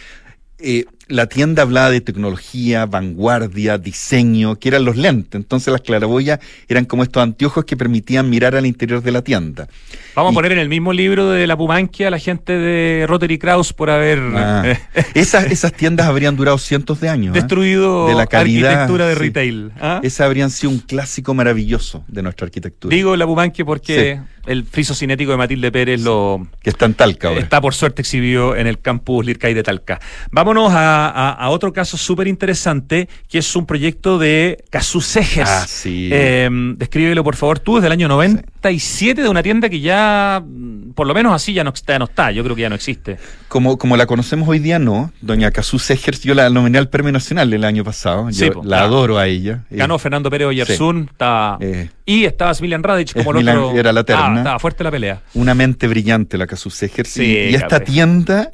[0.59, 5.35] eh, la tienda hablaba de tecnología, vanguardia, diseño, que eran los lentes.
[5.39, 9.67] Entonces las claraboyas eran como estos anteojos que permitían mirar al interior de la tienda.
[10.15, 13.05] Vamos Y- a poner en el mismo libro de la Pumanquia a la gente de
[13.07, 14.79] Rotary Kraus por haber Ah, eh,
[15.13, 17.31] esas, esas tiendas habrían durado cientos de años.
[17.35, 17.39] ¿ah?
[17.39, 19.19] destruido De la calidad, arquitectura de sí.
[19.19, 19.71] retail.
[19.79, 19.99] ¿ah?
[20.01, 22.95] Esas habrían sido un clásico maravilloso de nuestra arquitectura.
[22.95, 27.29] Digo la Pumanquia porque el friso cinético de Matilde Pérez lo que está en Talca
[27.29, 27.39] ahora.
[27.41, 29.99] está por suerte exhibido en el campus Lircay de Talca.
[30.31, 35.01] Vámonos a a, a- a otro caso súper interesante, que es un proyecto de Casu
[35.01, 35.49] Segers.
[35.49, 36.09] Ah, sí.
[36.11, 40.91] Eh, descríbelo, por favor, tú, desde el año 97, de una tienda que ya, mm,
[40.93, 42.31] por lo menos así, ya no, ya no está.
[42.31, 43.17] Yo creo que ya no existe.
[43.55, 45.13] Como, como la conocemos hoy día, no.
[45.21, 48.29] Doña Casú Segers, yo la nominé al Premio Nacional el año pasado.
[48.29, 48.85] Sí, Yo po, la claro.
[48.87, 49.63] adoro a ella.
[49.71, 51.89] Eh, Ganó Fernando Pérez Oyarzún, estaba- Eh.
[52.05, 53.71] y estaba Smilian Radic como el otro.
[53.79, 54.25] era la terna.
[54.33, 55.21] Ah, estaba fuerte la pelea.
[55.35, 57.07] Una mente brillante la Casú Segers.
[57.07, 58.51] Sí, y, y esta tienda,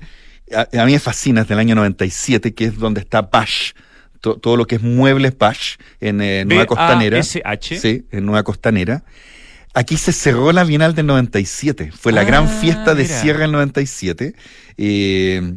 [0.56, 3.72] a, a mí me fascina, es del año 97, que es donde está Bash.
[4.20, 7.16] To- todo lo que es muebles Bash en eh, Nueva Costanera.
[7.16, 7.80] B-A-S-H.
[7.80, 9.04] Sí, en Nueva Costanera.
[9.74, 11.92] Aquí se cerró la Bienal del 97.
[11.98, 13.22] Fue la Ah, gran fiesta de mira.
[13.22, 14.34] cierre del 97.
[14.78, 15.56] Eh,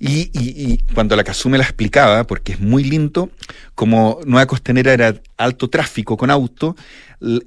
[0.00, 3.30] y, y- y cuando la Cazú me la explicaba, porque es muy lindo,
[3.74, 6.76] como Nueva Costanera era alto tráfico con auto,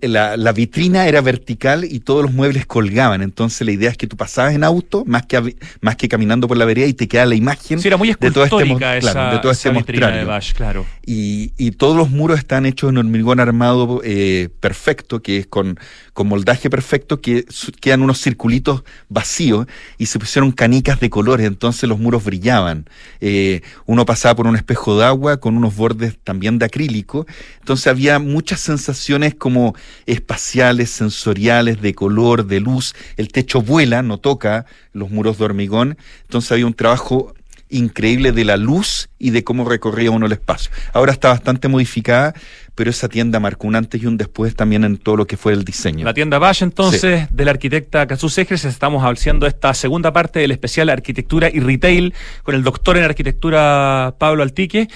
[0.02, 3.22] la, la vitrina era vertical y todos los muebles colgaban.
[3.22, 6.58] Entonces la idea es que tú pasabas en auto más que, más que caminando por
[6.58, 9.36] la vereda y te queda la imagen Sí, era muy de todo este, esa, claro,
[9.36, 10.24] de todo este esa de.
[10.24, 10.86] Bash, claro.
[11.06, 15.78] Y, y todos los muros están hechos en hormigón armado eh, perfecto, que es con,
[16.14, 17.46] con moldaje perfecto, que
[17.82, 19.68] quedan unos circulitos vacíos
[19.98, 22.88] y se pusieron canicas de colores, entonces los muros brillaban.
[23.20, 27.28] Eh, uno pasaba por un espejo de agua con unos bordes también de acrílico,
[27.60, 29.76] entonces había muchas sensaciones como
[30.06, 32.96] espaciales, sensoriales, de color, de luz.
[33.18, 37.34] El techo vuela, no toca los muros de hormigón, entonces había un trabajo
[37.70, 40.72] increíble de la luz y de cómo recorría uno el espacio.
[40.94, 42.34] Ahora está bastante modificada,
[42.76, 45.54] pero esa tienda marcó un antes y un después también en todo lo que fue
[45.54, 46.06] el diseño.
[46.06, 50.90] La tienda Bash, entonces, de la arquitecta Casu estamos haciendo esta segunda parte del especial
[50.90, 52.14] Arquitectura y Retail
[52.44, 54.88] con el doctor en arquitectura Pablo Altique.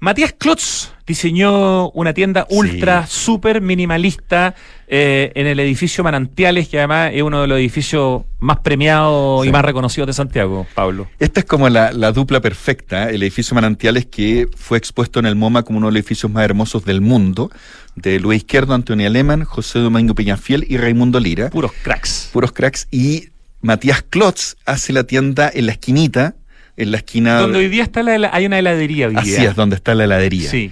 [0.00, 2.56] Matías Klotz diseñó una tienda Sí.
[2.56, 4.54] ultra, súper minimalista
[4.86, 9.48] eh, en el edificio Manantiales, que además es uno de los edificios más premiados y
[9.48, 9.52] Sí.
[9.52, 11.08] más reconocidos de Santiago, Pablo.
[11.18, 15.34] Esta es como la, la dupla perfecta, el edificio Manantiales que fue expuesto en el
[15.34, 17.50] MoMA como uno de los edificios más hermosos del mundo,
[17.96, 21.50] de Luis Izquierdo, Antonio Aleman, José Domingo Peñafiel y Raimundo Lira.
[21.50, 22.30] Puros cracks.
[22.32, 22.86] puros cracks.
[22.90, 23.30] Y
[23.60, 26.34] Matías Klotz hace la tienda en la esquinita,
[26.76, 27.40] en la esquina...
[27.40, 29.08] Donde hoy día está la, hay una heladería.
[29.08, 30.48] hoy Así es, donde está la heladería.
[30.48, 30.70] Sí.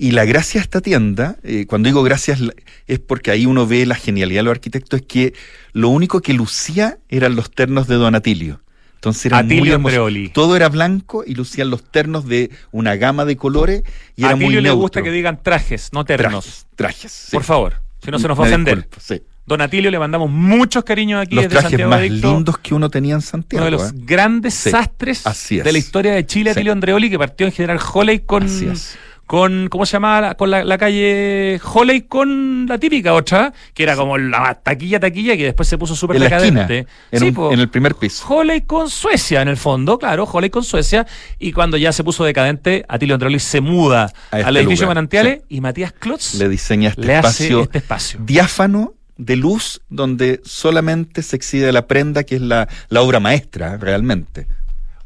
[0.00, 2.38] Y la gracia de esta tienda, eh, cuando digo gracias,
[2.86, 5.34] es porque ahí uno ve la genialidad de los arquitectos, es que
[5.72, 8.60] lo único que lucía eran los ternos de Donatilio.
[8.94, 9.74] Entonces era muy Atilio.
[9.76, 10.28] Andreoli.
[10.28, 13.82] Todo era blanco y lucían los ternos de una gama de colores
[14.16, 14.80] y A era muy Atilio le neutro.
[14.80, 16.44] gusta que digan trajes, no ternos.
[16.44, 17.12] trajes, trajes.
[17.12, 17.30] sí.
[17.36, 17.74] Por favor,
[18.04, 18.88] si no se nos va a ofender.
[19.00, 19.22] sí.
[19.46, 22.34] Don Atilio, le mandamos muchos cariños aquí Los desde trajes Santiago más Adicto.
[22.34, 23.66] lindos que uno tenía en Santiago.
[23.66, 24.04] Uno de los ¿eh?
[24.04, 26.50] grandes Sí, sastres de la historia de Chile.
[26.50, 28.98] Atilio Andreoli, que partió en General Holley con, Así es.
[29.28, 30.20] Con ¿cómo se llamaba?
[30.20, 34.98] la- Con la, la calle Holley con la típica otra, que era como la taquilla,
[34.98, 36.86] taquilla, que después se puso súper decadente.
[37.12, 38.26] en, Sí, el primer piso.
[38.26, 41.06] Holley con Suecia, en el fondo, claro, Holley con Suecia.
[41.38, 45.42] Y cuando ya se puso decadente, Atilio Andreoli se muda este al edificio lugar, Manantiales
[45.48, 48.20] y Matías Klotz Le diseña este le hace espacio este espacio.
[48.24, 53.76] diáfano de luz donde solamente se exhibe la prenda que es la, la obra maestra
[53.76, 54.46] realmente.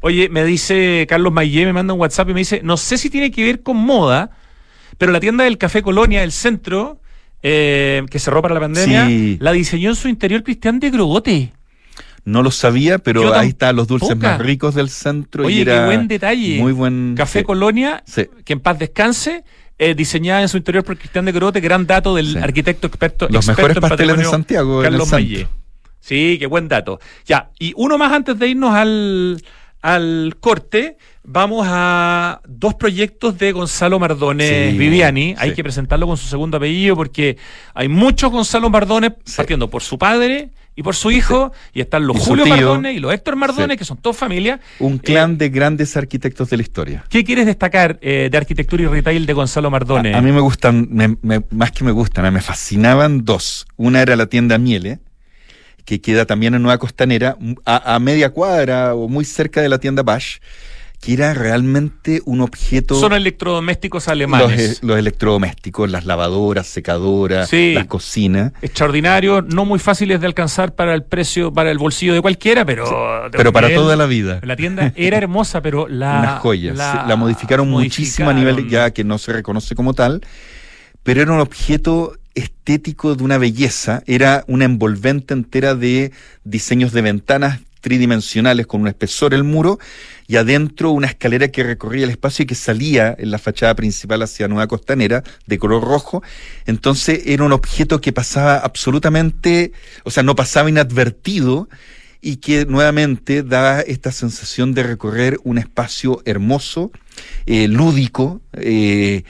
[0.05, 3.09] Oye, me dice Carlos Mayé, me manda un WhatsApp y me dice, no sé si
[3.09, 4.31] tiene que ver con moda,
[4.97, 6.99] pero la tienda del Café Colonia del centro,
[7.41, 9.37] eh, que cerró para la pandemia, Sí.
[9.39, 11.53] la diseñó en su interior Cristian de Grogote.
[12.25, 15.43] No lo sabía, pero ahí están los dulces más ricos del centro.
[15.43, 16.59] y Oye, era qué buen detalle.
[16.59, 17.45] Muy buen Café sí.
[17.45, 18.25] Colonia, Sí.
[18.43, 19.45] que en paz descanse,
[19.77, 22.37] eh, diseñada en su interior por Cristian de Grogote, gran dato del Sí.
[22.37, 23.27] arquitecto experto.
[23.29, 25.09] Los experto mejores en pasteles de Santiago Carlos.
[25.11, 25.47] Mayé.
[26.01, 26.99] Sí, qué buen dato.
[27.25, 29.41] Ya, y uno más antes de irnos al,
[29.83, 35.35] al corte, vamos a dos proyectos de Gonzalo Mardones Sí, Viviani.
[35.37, 37.37] Hay que presentarlo con su segundo apellido porque
[37.75, 39.33] hay muchos Gonzalo Mardones Sí.
[39.37, 42.45] partiendo por su padre y por su hijo, y están los Y Julio.
[42.47, 44.59] Mardones y los Héctor Mardones, que son todos familia.
[44.79, 47.03] Un clan de grandes arquitectos de la historia.
[47.09, 50.15] ¿Qué quieres destacar eh, de arquitectura y retail de Gonzalo Mardones?
[50.15, 53.67] A, a mí me gustan, me- me- más que me gustan, me fascinaban dos.
[53.75, 54.99] Una era la tienda Miele,
[55.85, 59.79] que queda también en Nueva Costanera, a, a media cuadra o muy cerca de la
[59.79, 60.37] tienda Bash,
[61.01, 62.95] que era realmente un objeto...
[62.97, 64.79] Son electrodomésticos los, alemanes.
[64.81, 67.73] e- los electrodomésticos, las lavadoras, secadoras, Sí.
[67.73, 68.53] las cocinas.
[68.61, 72.85] extraordinarios, no muy fáciles de alcanzar para el precio, para el bolsillo de cualquiera, pero
[73.29, 74.39] de Pero para nivel- toda la vida.
[74.43, 76.77] La tienda era hermosa, pero la Unas joyas.
[76.77, 80.21] La, la modificaron muchísimo a nivel ya que no se reconoce como tal,
[81.03, 84.03] pero era un objeto estético de una belleza.
[84.05, 86.11] Era una envolvente entera de
[86.43, 89.77] diseños de ventanas tridimensionales con un espesor el muro
[90.25, 94.21] y adentro una escalera que recorría el espacio y que salía en la fachada principal
[94.21, 96.23] hacia Nueva Costanera de color rojo.
[96.65, 99.73] Entonces era un objeto que pasaba absolutamente,
[100.05, 101.67] o sea, no pasaba inadvertido
[102.21, 106.89] y que nuevamente da esta sensación de recorrer un espacio hermoso,
[107.45, 109.23] eh, lúdico, eh,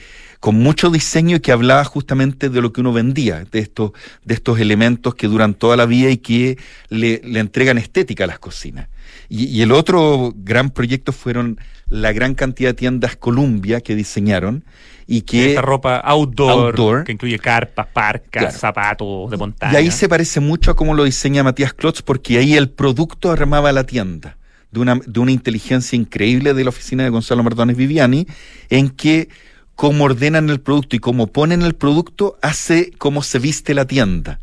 [0.44, 3.92] con mucho diseño y que hablaba justamente de lo que uno vendía, de estos,
[4.26, 6.58] de estos elementos que duran toda la vida y que
[6.90, 8.88] le, le entregan estética a las cocinas.
[9.30, 14.64] Y, y el otro gran proyecto fueron la gran cantidad de tiendas Columbia que diseñaron
[15.06, 15.48] y que...
[15.48, 17.04] Esta ropa outdoor, Outdoor.
[17.04, 18.58] que incluye carpas, parcas, Claro.
[18.58, 19.72] zapatos de montaña.
[19.72, 23.32] Y ahí se parece mucho a cómo lo diseña Matías Klotz, porque ahí el producto
[23.32, 24.36] armaba la tienda,
[24.70, 28.26] de una, de una inteligencia increíble de la oficina de Gonzalo Mardones Viviani,
[28.68, 29.30] en que
[29.74, 34.38] cómo ordenan el producto y cómo ponen el producto hace cómo se viste la tienda.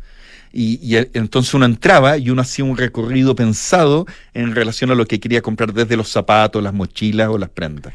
[0.54, 5.06] Y, el- entonces uno entraba y uno hacía un recorrido pensado en relación a lo
[5.06, 7.94] que quería comprar desde los zapatos, las mochilas o las prendas.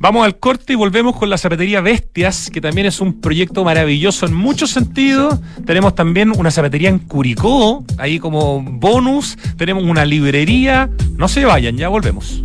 [0.00, 4.26] Vamos al corte y volvemos con la zapatería Bestias, que también es un proyecto maravilloso
[4.26, 5.40] en muchos sentidos.
[5.66, 9.36] Tenemos también una zapatería en Curicó, ahí como bonus.
[9.56, 10.88] Tenemos una librería.
[11.16, 12.44] No se vayan, ya volvemos.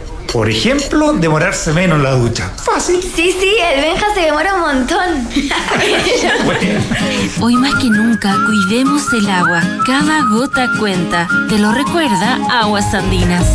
[0.31, 2.49] Por ejemplo, demorarse menos en la ducha.
[2.55, 3.01] Fácil.
[3.01, 5.27] Sí, sí, el Benja se demora un montón.
[7.41, 9.61] Hoy más que nunca, cuidemos el agua.
[9.85, 11.27] Cada gota cuenta.
[11.49, 13.45] Te lo recuerda Aguas Andinas.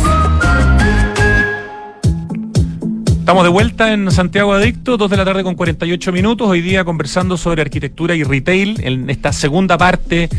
[3.09, 6.47] Estamos de vuelta en Santiago Adicto, 2 de la tarde con 48 minutos.
[6.47, 10.29] Hoy día conversando sobre arquitectura y retail en esta segunda parte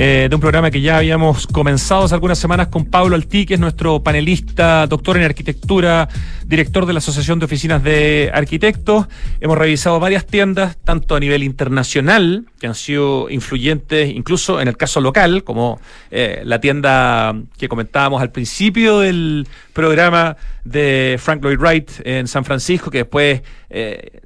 [0.00, 3.54] eh, de un programa que ya habíamos comenzado hace algunas semanas con Pablo Altí, que
[3.54, 6.08] es nuestro panelista, doctor en arquitectura,
[6.46, 9.08] director de la Asociación de Oficinas de Arquitectos.
[9.40, 14.76] Hemos revisado varias tiendas, tanto a nivel internacional, que han sido influyentes incluso en el
[14.76, 15.80] caso local, como
[16.12, 22.44] eh, la tienda que comentábamos al principio del programa de Frank Lloyd Wright en San
[22.44, 24.20] Francisco, que después eh,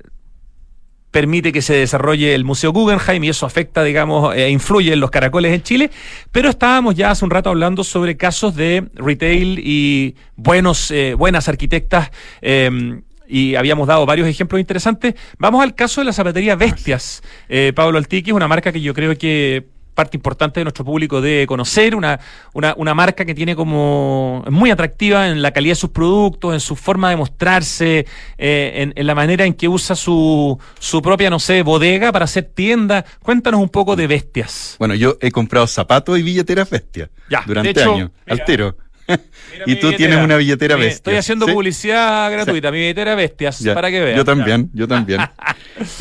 [1.12, 5.10] permite que se desarrolle el Museo Guggenheim y eso afecta, digamos, e influye en los
[5.10, 5.90] caracoles en Chile.
[6.32, 11.48] Pero estábamos ya hace un rato hablando sobre casos de retail y buenos, eh, buenas
[11.48, 12.10] arquitectas.
[12.40, 13.00] eh,
[13.32, 15.14] y habíamos dado varios ejemplos interesantes.
[15.38, 17.22] Vamos al caso de la zapatería Bestias.
[17.48, 21.20] Eh, Pablo Altiqui es una marca que yo creo que parte importante de nuestro público
[21.20, 22.18] debe conocer, una,
[22.52, 26.60] una, una marca que tiene como muy atractiva en la calidad de sus productos, en
[26.60, 28.06] su forma de mostrarse,
[28.38, 32.24] eh, en, en la manera en que usa su, su propia, no sé, bodega para
[32.24, 33.04] hacer tienda.
[33.22, 34.76] Cuéntanos un poco de Bestias.
[34.78, 38.76] Bueno, yo he comprado zapatos y billeteras bestias Ya, durante hecho, años, mira, altero.
[39.66, 40.94] y mi tú tienes una billetera bestia.
[40.96, 41.52] Estoy haciendo ¿sí?
[41.52, 44.16] publicidad gratuita, mi billetera bestias, Ya, para que vean.
[44.16, 45.20] Yo también, yo también.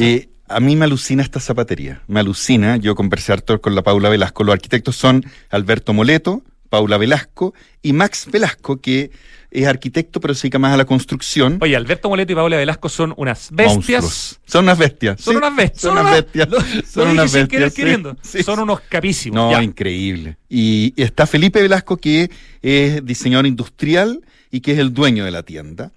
[0.56, 2.02] a mí me alucina esta zapatería.
[2.08, 2.78] Me alucina.
[2.78, 4.43] Yo conversé harto con la Paula Velasco.
[4.43, 9.12] Los arquitectos son Alberto Moleto, Paula Velasco y Max Velasco, que
[9.52, 11.58] es arquitecto, pero se dedica más a la construcción.
[11.60, 13.76] Oye, Alberto Moleto y Paula Velasco son unas bestias.
[14.04, 14.39] Monstruos.
[14.45, 15.20] Son unas bestias.
[15.20, 15.82] Son sí, unas bestias.
[15.82, 16.49] Son unas bestias.
[16.49, 17.74] Lo, Son lo unas bestias,
[18.22, 18.43] sí.
[18.43, 19.36] Son unos capísimos.
[19.36, 19.62] No, Ya.
[19.62, 20.38] increíble.
[20.47, 22.32] Y está Felipe Velasco, que
[22.62, 25.91] es diseñador industrial y que es el dueño de la tienda.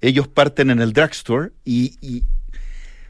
[0.00, 2.24] Ellos parten en el drugstore y, y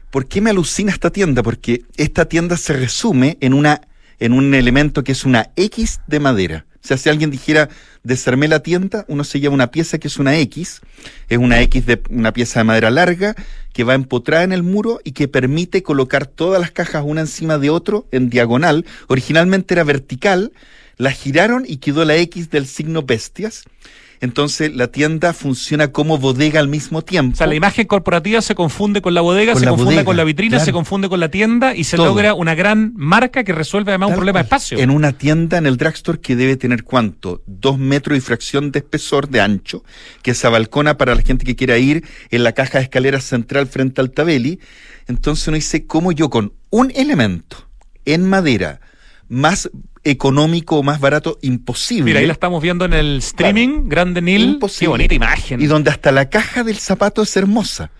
[0.09, 1.43] ¿por qué me alucina esta tienda?
[1.43, 3.81] Porque esta tienda se resume en una
[4.19, 6.65] en un elemento que es una X de madera.
[6.83, 7.69] O sea, si alguien dijera
[8.03, 10.81] desarmé la tienda, uno se lleva una pieza que es una X,
[11.27, 13.35] es una X de una pieza de madera larga
[13.73, 17.57] que va empotrada en el muro y que permite colocar todas las cajas una encima
[17.57, 18.85] de otro en diagonal.
[19.07, 20.53] Originalmente era vertical,
[20.97, 23.63] la giraron y quedó la X del signo bestias.
[24.21, 27.33] Entonces la tienda funciona como bodega al mismo tiempo.
[27.33, 30.05] O sea, la imagen corporativa se confunde con la bodega, Con se la confunde bodega,
[30.05, 30.65] con la vitrina, claro.
[30.65, 32.07] se confunde con la tienda y se Todo.
[32.07, 34.77] logra una gran marca que resuelve además un problema de espacio.
[34.77, 37.43] En una tienda en el drugstore que debe tener cuánto?
[37.45, 39.83] Dos metros y fracción de espesor de ancho,
[40.21, 43.67] que se abalcona para la gente que quiera ir en la caja de escaleras central
[43.67, 44.59] frente al Tabeli.
[45.07, 47.69] Entonces uno dice, ¿cómo yo con un elemento
[48.05, 48.81] en madera
[49.29, 49.69] más
[50.03, 51.37] económico o más barato?
[51.41, 52.03] Imposible.
[52.05, 54.41] Mira, ahí la estamos viendo en el streaming, Grande Nil.
[54.41, 54.85] Imposible.
[54.85, 55.61] Qué bonita imagen.
[55.61, 57.91] Y donde hasta la caja del zapato es hermosa.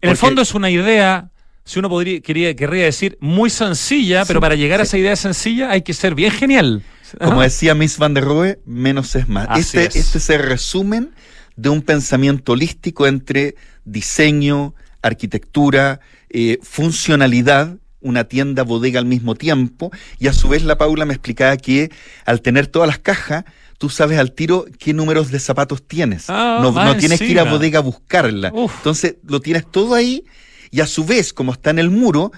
[0.00, 1.30] En el fondo es una idea,
[1.64, 5.70] si uno podría, quería, querría decir, muy sencilla, pero para llegar a esa idea sencilla
[5.70, 6.82] hay que ser bien genial.
[7.18, 9.46] Como decía Miss Van der Rohe, menos es más.
[9.50, 9.96] Así Este, es.
[9.96, 11.10] este es el resumen
[11.56, 19.90] de un pensamiento holístico entre diseño, arquitectura, eh, funcionalidad, una tienda bodega al mismo tiempo,
[20.18, 21.90] y a su vez la Paula me explicaba que
[22.24, 23.44] al tener todas las cajas,
[23.78, 26.26] tú sabes al tiro qué números de zapatos tienes.
[26.28, 28.50] Ah, no, no tienes que ir a bodega a buscarla.
[28.54, 28.72] Uf.
[28.78, 30.24] Entonces lo tienes todo ahí,
[30.70, 32.30] y a su vez, como está en el muro,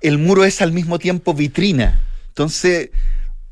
[0.00, 2.00] el muro es al mismo tiempo vitrina.
[2.28, 2.90] Entonces,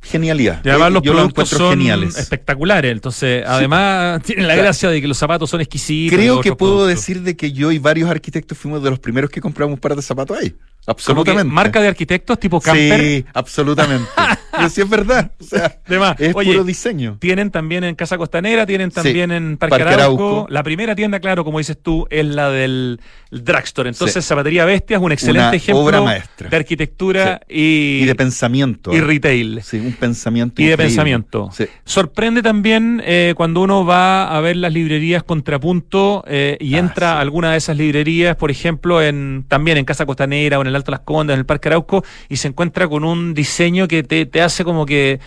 [0.01, 0.61] genialidad.
[0.65, 2.17] Y además Eh, los yo lo productos encuentro son geniales.
[2.19, 2.93] espectaculares.
[2.93, 4.65] Entonces, además, tienen la Claro.
[4.69, 6.17] gracia de que los zapatos son exquisitos.
[6.19, 6.89] Creo que puedo productos.
[7.01, 9.95] decir de que yo y varios arquitectos fuimos de los primeros que compramos un par
[9.97, 10.55] de zapatos ahí.
[10.87, 11.53] Absolutamente.
[11.53, 13.01] marca de arquitectos tipo camper.
[13.01, 14.09] Sí, absolutamente.
[14.53, 15.33] Pero sí es verdad.
[15.41, 15.81] O sea,
[16.19, 17.17] es Oye, puro diseño.
[17.19, 20.25] Tienen también en Casa Costanera, tienen también en Parque, Parque Arauco.
[20.29, 20.47] Arauco.
[20.51, 23.89] La primera tienda, claro, como dices tú, es la del Drugstore.
[23.89, 24.29] Entonces, Sí.
[24.29, 26.51] Zapatería Bestia es un excelente Una ejemplo obra maestra.
[26.51, 28.93] de arquitectura y, Y de pensamiento.
[28.93, 29.63] y retail.
[29.63, 31.49] Sí, un pensamiento Y de pensamiento.
[31.87, 37.13] Sorprende también eh, cuando uno va a ver las librerías Contrapunto eh, y Ah, entra
[37.15, 40.72] a alguna de esas librerías, por ejemplo, en también en Casa Costanera o en el
[40.77, 44.27] Alto Las Condes, en el Parque Arauco, y se encuentra con un diseño que te,
[44.27, 45.21] te hace como que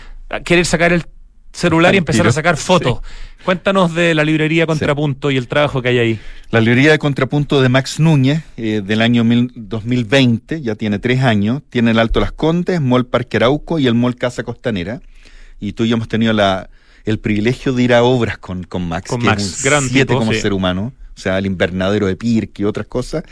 [0.44, 1.04] querer sacar el
[1.52, 3.00] celular y empezar a sacar fotos.
[3.44, 6.20] Cuéntanos de la librería Contrapunto y el trabajo que hay ahí.
[6.50, 11.22] La librería de contrapunto de Max Núñez, eh, del año mil- 2020, ya tiene tres
[11.22, 15.00] años, tiene el Alto Las Condes, Mall Parque Arauco y el Mall Casa Costanera.
[15.60, 16.68] Y tú y yo hemos tenido la,
[17.04, 19.82] el privilegio de ir a obras con, con Max, Con que Max, es un gran
[19.88, 20.40] siete tipo, como sí.
[20.40, 23.22] ser humano, o sea, el invernadero de Pirque y otras cosas.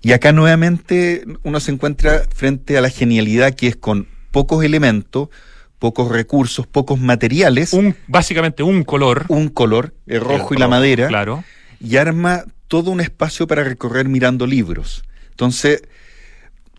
[0.00, 5.28] Y acá nuevamente uno se encuentra frente a la genialidad que es con pocos elementos,
[5.78, 9.24] pocos recursos, pocos materiales, Un, básicamente un color.
[9.28, 11.44] un color, el rojo y la madera, Claro.
[11.80, 15.02] y arma todo un espacio para recorrer mirando libros.
[15.30, 15.82] Entonces,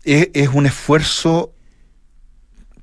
[0.04, 1.52] es, es un esfuerzo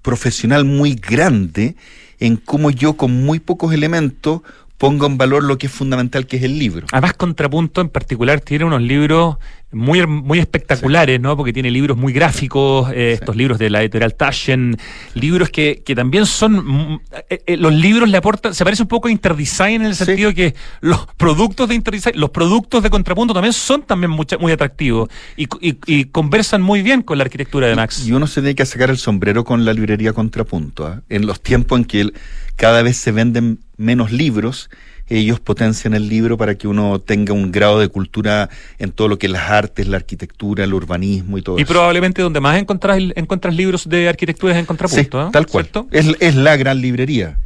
[0.02, 1.76] profesional muy grande
[2.20, 4.42] en cómo yo con muy pocos elementos
[4.78, 6.86] pongo en valor lo que es fundamental, que es el libro.
[6.92, 9.38] Además, Contrapunto en particular tiene unos libros
[9.72, 11.36] muy, muy espectaculares, ¿no?
[11.36, 14.78] Porque tiene libros muy gráficos, eh, estos libros de la editorial Taschen,
[15.14, 16.54] libros que, que también son.
[16.94, 17.00] mm,
[17.30, 18.54] eh, eh, los libros le aportan.
[18.54, 20.06] Se parece un poco a Interdesign en el Sí.
[20.06, 24.52] sentido que los productos de Interdesign, los productos de Contrapunto también son también mucha- muy
[24.52, 28.08] atractivos y, y- y conversan muy bien con la arquitectura de Max.
[28.08, 30.86] Y uno se tiene que sacar el sombrero con la librería Contrapunto.
[30.88, 31.02] ¿ah?
[31.10, 32.14] En los tiempos en que el-
[32.56, 34.70] cada vez se venden menos libros,
[35.08, 39.18] ellos potencian el libro para que uno tenga un grado de cultura en todo lo
[39.18, 41.72] que es las artes, la arquitectura, el urbanismo y todo Y eso.
[41.72, 45.28] probablemente donde más encontrás, encuentras libros de arquitectura es en Sí, Contrapunto.
[45.28, 45.30] ¿eh?
[45.32, 45.66] tal cual.
[45.66, 45.88] ¿Cierto?
[45.92, 47.38] Es, es la gran librería.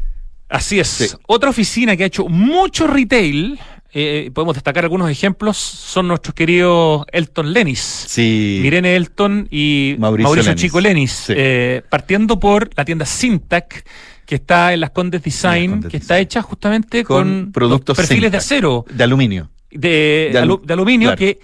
[0.49, 0.87] Así es.
[0.87, 1.07] Sí.
[1.27, 3.59] Otra oficina que ha hecho mucho retail,
[3.93, 7.79] eh, podemos destacar algunos ejemplos, son nuestros queridos Elton Lenis.
[8.07, 8.61] Sí.
[8.65, 10.61] Irene Elton y Mauricio Mauricio, Lenis.
[10.61, 11.11] Chico Lenis.
[11.11, 11.33] Sí.
[11.37, 13.85] eh, partiendo por la tienda Syntac,
[14.31, 17.17] que está en las Condes Design, Condes que está hecha justamente Con
[17.47, 19.51] con, productos perfiles de acero, De aluminio.
[19.69, 21.17] de, De alu- alu- de aluminio, claro.
[21.19, 21.39] que,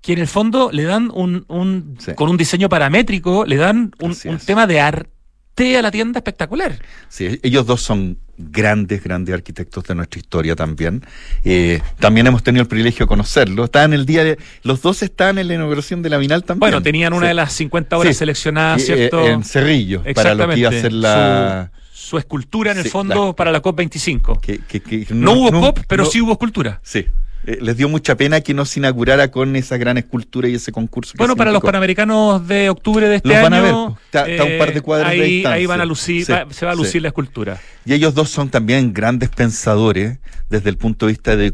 [0.00, 2.14] que en el fondo le dan un, un Sí.
[2.16, 5.06] con un diseño paramétrico, le dan un, tema de ar-
[5.54, 6.80] té a la tienda espectacular.
[7.08, 11.04] Sí, ellos dos son grandes, grandes arquitectos de nuestra historia también.
[11.44, 13.66] Eh, también hemos tenido el privilegio de conocerlos.
[13.66, 16.58] Estaban el día de, los dos están en la inauguración de la Vinal también.
[16.58, 17.28] Bueno, tenían una Sí.
[17.28, 18.18] de las 50 horas Sí.
[18.18, 19.28] seleccionadas, Eh, ¿cierto?
[19.28, 21.70] en Cerrillo, para lo que iba a ser la...
[21.72, 24.40] Su, su escultura en el Sí, fondo la- para la COP25.
[24.40, 26.80] que- que- que no, hubo no- COP, pero no- sí hubo escultura.
[26.82, 27.06] Sí.
[27.44, 30.70] Eh, les dio mucha pena que no se inaugurara con esa gran escultura y ese
[30.70, 31.12] concurso.
[31.14, 31.60] que Bueno, para los.
[31.60, 33.44] Panamericanos de octubre de este Los año.
[33.50, 33.74] van a ver.
[34.30, 35.56] Está- un par de cuadras de ahí, distancia.
[35.56, 37.00] ahí van a lucir, Sí, va- se va a lucir sí.
[37.00, 37.60] la escultura.
[37.84, 40.18] Y ellos dos son también grandes pensadores
[40.50, 41.52] desde el punto de vista de...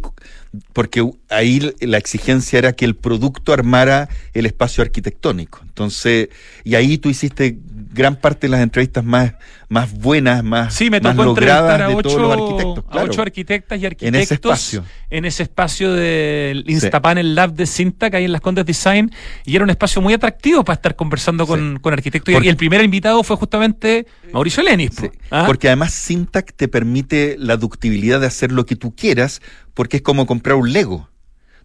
[0.74, 5.60] Porque ahí la exigencia era que el producto armara el espacio arquitectónico.
[5.62, 6.28] Entonces,
[6.64, 7.58] y ahí tú hiciste
[7.90, 9.32] gran parte de las entrevistas más,
[9.68, 12.84] más buenas, más, Sí, me más tocó logradas a de todos los ocho, arquitectos.
[12.88, 14.84] a ocho arquitectas y En arquitectos ese espacio.
[15.10, 19.10] en ese espacio del Instapanel Lab de Cinta, que hay en las Condes Design,
[19.44, 22.32] y era un espacio muy atractivo para estar conversando con, con arquitectos.
[22.32, 24.90] Y- Porque- y el primer invitado fue justamente Mauricio Lenis.
[25.30, 25.44] ¿Ah?
[25.46, 29.40] Porque además Syntac te permite la ductibilidad de hacer lo que tú quieras,
[29.74, 31.08] porque es como comprar un Lego.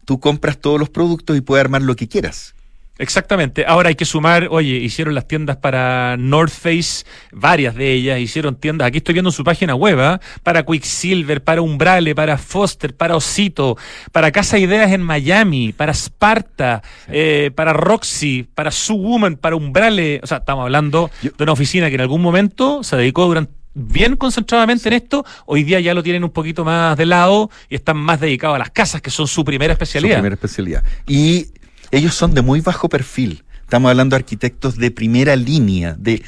[0.06, 2.56] Tú compras todos los productos y puedes armar lo que quieras.
[3.04, 3.66] Exactamente.
[3.68, 8.56] Ahora hay que sumar, oye, hicieron las tiendas para North Face, varias de ellas, hicieron
[8.56, 10.22] tiendas, aquí estoy viendo su página web, ¿ah?
[10.42, 13.78] para Quicksilver, para Umbrale, para Foster, para Osito,
[14.14, 20.22] para Casa Ideas en Miami, para Sparta, eh, para Roxy, para Sue Woman, para Umbrale.
[20.24, 24.16] O sea, estamos hablando de una oficina que en algún momento se dedicó durante bien
[24.16, 27.98] concentradamente en esto, hoy día ya lo tienen un poquito más de lado y están
[27.98, 30.16] más dedicados a las casas, que son su primera especialidad.
[30.16, 30.84] Su primera especialidad.
[31.08, 31.48] Y
[31.94, 33.44] ellos son de muy bajo perfil.
[33.62, 36.22] Estamos hablando de arquitectos de primera línea, de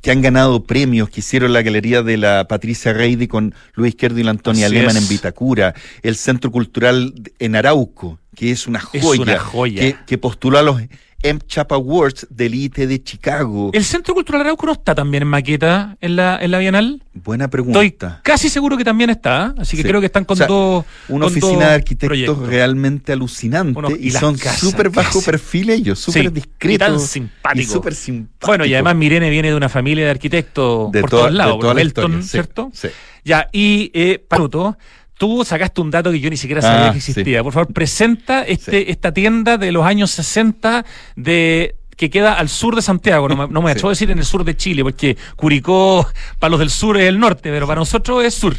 [0.00, 4.20] que han ganado premios, que hicieron la galería de la Patricia Reidi con Luis Izquierdo
[4.20, 5.02] y la Antonia Lehmann es.
[5.02, 9.80] en Vitacura, el Centro Cultural en Arauco, que es una Es joya, una joya.
[9.80, 10.80] Que, que postuló a los
[11.22, 13.70] MCHAP Awards del IT de Chicago.
[13.72, 17.02] ¿El Centro Cultural Arauco no está también en maqueta en la, en la Bienal?
[17.14, 17.82] Buena pregunta.
[17.82, 19.88] Estoy casi seguro que también está, así que Sí.
[19.88, 20.84] creo que están con O sea, dos.
[21.08, 22.46] Una con oficina dos de arquitectos proyectos.
[22.48, 26.74] realmente alucinante y son súper bajo perfil ellos, súper Sí, discretos.
[26.74, 27.72] y tan simpáticos.
[27.72, 28.46] súper simpáticos.
[28.48, 31.54] Bueno, y además Mirene viene de una familia de arquitectos De por toda- todos lados,
[31.56, 32.70] de toda la Belton, historia, ¿cierto?
[32.72, 32.88] sí.
[33.24, 34.78] Ya, y eh, Panuto,
[35.18, 37.10] tú sacaste un dato que yo ni siquiera sabía Ah, que sí.
[37.12, 37.42] existía.
[37.42, 40.84] Por favor, presenta este, esta tienda de los años 60
[41.16, 43.88] de que queda al sur de Santiago, no me, no me Sí.
[43.88, 46.06] decir en el sur de Chile, porque Curicó
[46.38, 48.54] para los del sur es el norte, pero para nosotros es sur.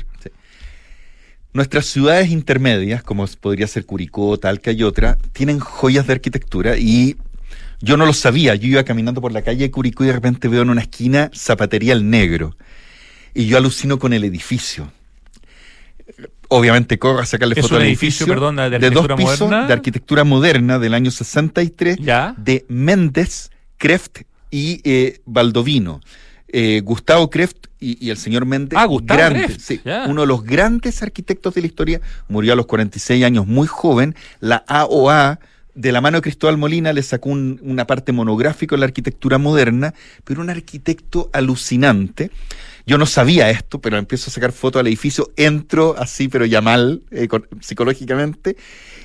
[1.54, 7.16] Nuestras ciudades intermedias, como podría ser Curicó, Talca y otra, tienen joyas de arquitectura y
[7.80, 8.54] yo no lo sabía.
[8.56, 11.32] Yo iba caminando por la calle de Curicó y de repente veo en una esquina
[11.36, 12.56] Zapatería El Negro.
[13.34, 14.92] Y yo alucino con el edificio.
[16.50, 18.28] Obviamente corro a sacarle foto al edificio, edificio.
[18.28, 19.68] perdón, de dos pisos moderna.
[19.68, 22.34] de arquitectura moderna del año 63 Ya.
[22.38, 24.20] de Méndez, Kreft
[24.50, 26.00] y eh, Baldovino.
[26.48, 28.88] Eh, Gustavo Kreft y, y el señor Méndez, Ah,
[29.60, 33.68] sí, uno de los grandes arquitectos de la historia, murió a los 46 años, muy
[33.68, 34.16] joven.
[34.40, 35.40] La AOA,
[35.76, 39.38] de la mano de Cristóbal Molina, le sacó un- una parte monográfica en la arquitectura
[39.38, 39.94] moderna,
[40.24, 42.32] pero un arquitecto alucinante.
[42.88, 46.62] Yo no sabía esto, pero empiezo a sacar fotos al edificio, entro así, pero ya
[46.62, 47.28] mal, eh,
[47.60, 48.56] psicológicamente,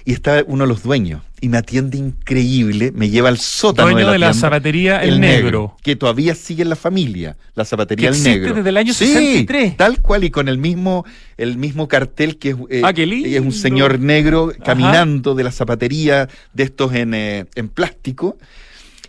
[0.05, 4.11] y está uno de los dueños, y me atiende increíble, me lleva al sótano Dueño
[4.13, 5.77] de la tienda, zapatería El Negro.
[5.83, 8.55] que todavía sigue en la familia, la zapatería Que El existe Negro.
[8.55, 9.77] desde el año Sí, 63.
[9.77, 11.05] tal cual, y con el mismo,
[11.37, 14.63] el mismo cartel que es, eh, Ah, es un señor negro Ajá.
[14.65, 18.39] caminando de la zapatería de estos en, eh, en plástico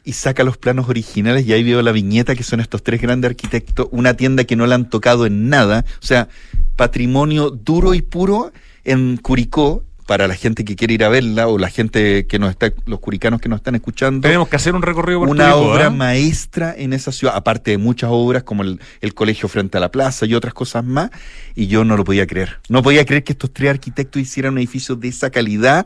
[0.04, 3.30] y saca los planos originales y ahí veo la viñeta que son estos tres grandes
[3.30, 6.28] arquitectos, una tienda que no la han tocado en nada, o sea,
[6.76, 8.52] patrimonio duro y puro
[8.84, 12.50] en Curicó para la gente que quiere ir a verla o la gente que nos
[12.50, 14.28] está, los curicanos que nos están escuchando.
[14.28, 15.90] Tenemos que hacer un recorrido por Una Curicó, obra ¿ah?
[15.90, 19.92] maestra en esa ciudad, aparte de muchas obras como el, el colegio frente a la
[19.92, 21.10] plaza y otras cosas más,
[21.56, 22.60] y yo no lo podía creer.
[22.68, 25.86] No podía creer que estos tres arquitectos hicieran un edificio de esa calidad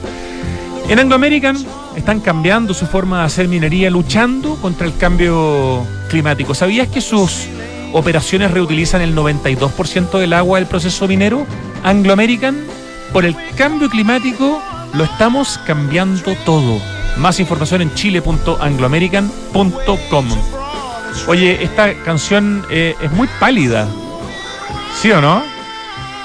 [0.90, 1.56] En Anglo American
[1.96, 6.54] están cambiando su forma de hacer minería, luchando contra el cambio climático.
[6.54, 7.46] ¿Sabías que sus
[7.94, 11.46] operaciones reutilizan el 92% del agua del proceso minero?
[11.82, 12.66] Anglo American,
[13.14, 14.60] por el cambio climático,
[14.92, 16.78] lo estamos cambiando todo.
[17.16, 20.28] Más información en chile.angloamerican.com.
[21.26, 23.88] Oye, esta canción eh, es muy pálida.
[25.00, 25.42] ¿Sí o no?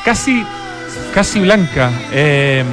[0.06, 0.44] Casi,
[1.14, 1.92] casi blanca.
[2.12, 2.64] Eh.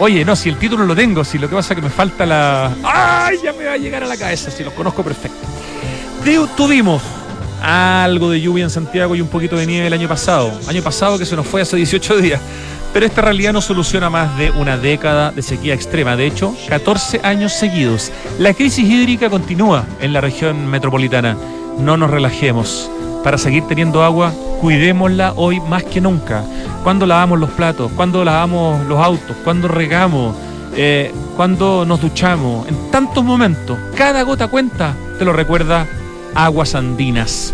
[0.00, 2.26] Oye, no, si el título lo tengo, si lo que pasa es que me falta
[2.26, 2.72] la.
[2.82, 3.36] ¡Ay!
[3.42, 5.38] Ya me va a llegar a la cabeza, si lo conozco perfecto.
[6.24, 7.00] Tu- Tuvimos
[7.62, 10.52] algo de lluvia en Santiago y un poquito de nieve el año pasado.
[10.68, 12.40] Año pasado que se nos fue hace 18 días.
[12.92, 16.16] Pero esta realidad no soluciona más de una década de sequía extrema.
[16.16, 18.10] De hecho, 14 años seguidos.
[18.40, 21.36] La crisis hídrica continúa en la región metropolitana.
[21.78, 22.90] No nos relajemos.
[23.24, 26.44] Para seguir teniendo agua, cuidémosla hoy más que nunca.
[26.82, 30.36] Cuando lavamos los platos, cuando lavamos los autos, cuando regamos,
[30.76, 35.86] eh, cuando nos duchamos, en tantos momentos, cada gota cuenta, te lo recuerda
[36.34, 37.52] Aguas Andinas.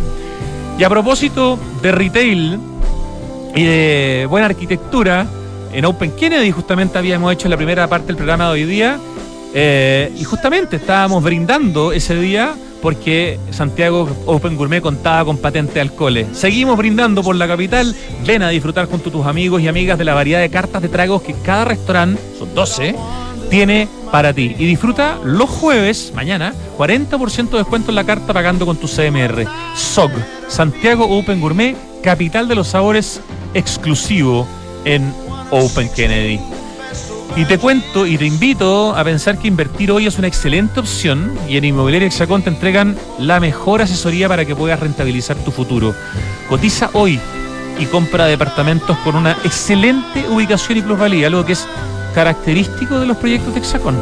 [0.79, 2.61] Y a propósito de retail
[3.55, 5.27] y de buena arquitectura,
[5.73, 8.99] en Open Kennedy justamente habíamos hecho la primera parte del programa de hoy día
[9.55, 12.55] eh, y justamente estábamos brindando ese día
[12.85, 16.26] porque Santiago Open Gourmet contaba con patente de alcoholes.
[16.37, 17.97] Seguimos brindando por la capital.
[18.26, 20.91] Ven a disfrutar junto a tus amigos y amigas de la variedad de cartas de
[20.91, 22.95] tragos que cada restaurante, son 12,
[23.49, 24.55] tiene para ti.
[24.59, 29.47] Y disfruta los jueves, mañana, 40% de descuento en la carta pagando con tu CMR.
[29.74, 30.11] SOG,
[30.49, 33.22] Santiago Open Gourmet, capital de los sabores
[33.55, 34.47] exclusivo
[34.85, 35.11] en
[35.51, 36.39] Open Kennedy.
[37.37, 41.37] Y te cuento y te invito a pensar que invertir hoy es una excelente opción
[41.49, 45.95] y en Inmobiliaria Hexacón te entregan la mejor asesoría para que puedas rentabilizar tu futuro.
[46.49, 47.18] Cotiza hoy
[47.79, 51.66] y compra departamentos con una excelente ubicación y plusvalía, algo que es
[52.14, 53.97] característico de los proyectos de Hexacón.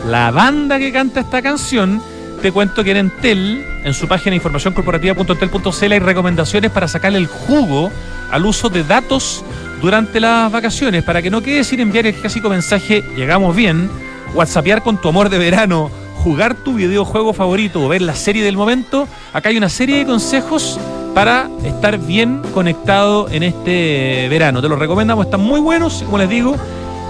[0.06, 2.00] la banda que canta esta canción,
[2.42, 7.92] te cuento que en Entel, en su página informacioncorporativa.entel.cl hay recomendaciones para sacarle el jugo
[8.32, 9.44] al uso de datos
[9.80, 13.88] durante las vacaciones, para que no quedes sin enviar el clásico mensaje llegamos bien,
[14.34, 18.56] whatsappear con tu amor de verano, jugar tu videojuego favorito o ver la serie del
[18.56, 20.80] momento, acá hay una serie de consejos
[21.14, 24.60] para estar bien conectado en este verano.
[24.60, 26.56] Te los recomendamos, están muy buenos, como les digo,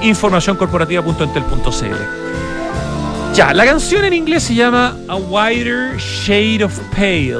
[0.02, 2.51] informacioncorporativa.entel.cl.
[3.34, 7.32] Ya, la canción en inglés se llama A Wider Shade of Pale.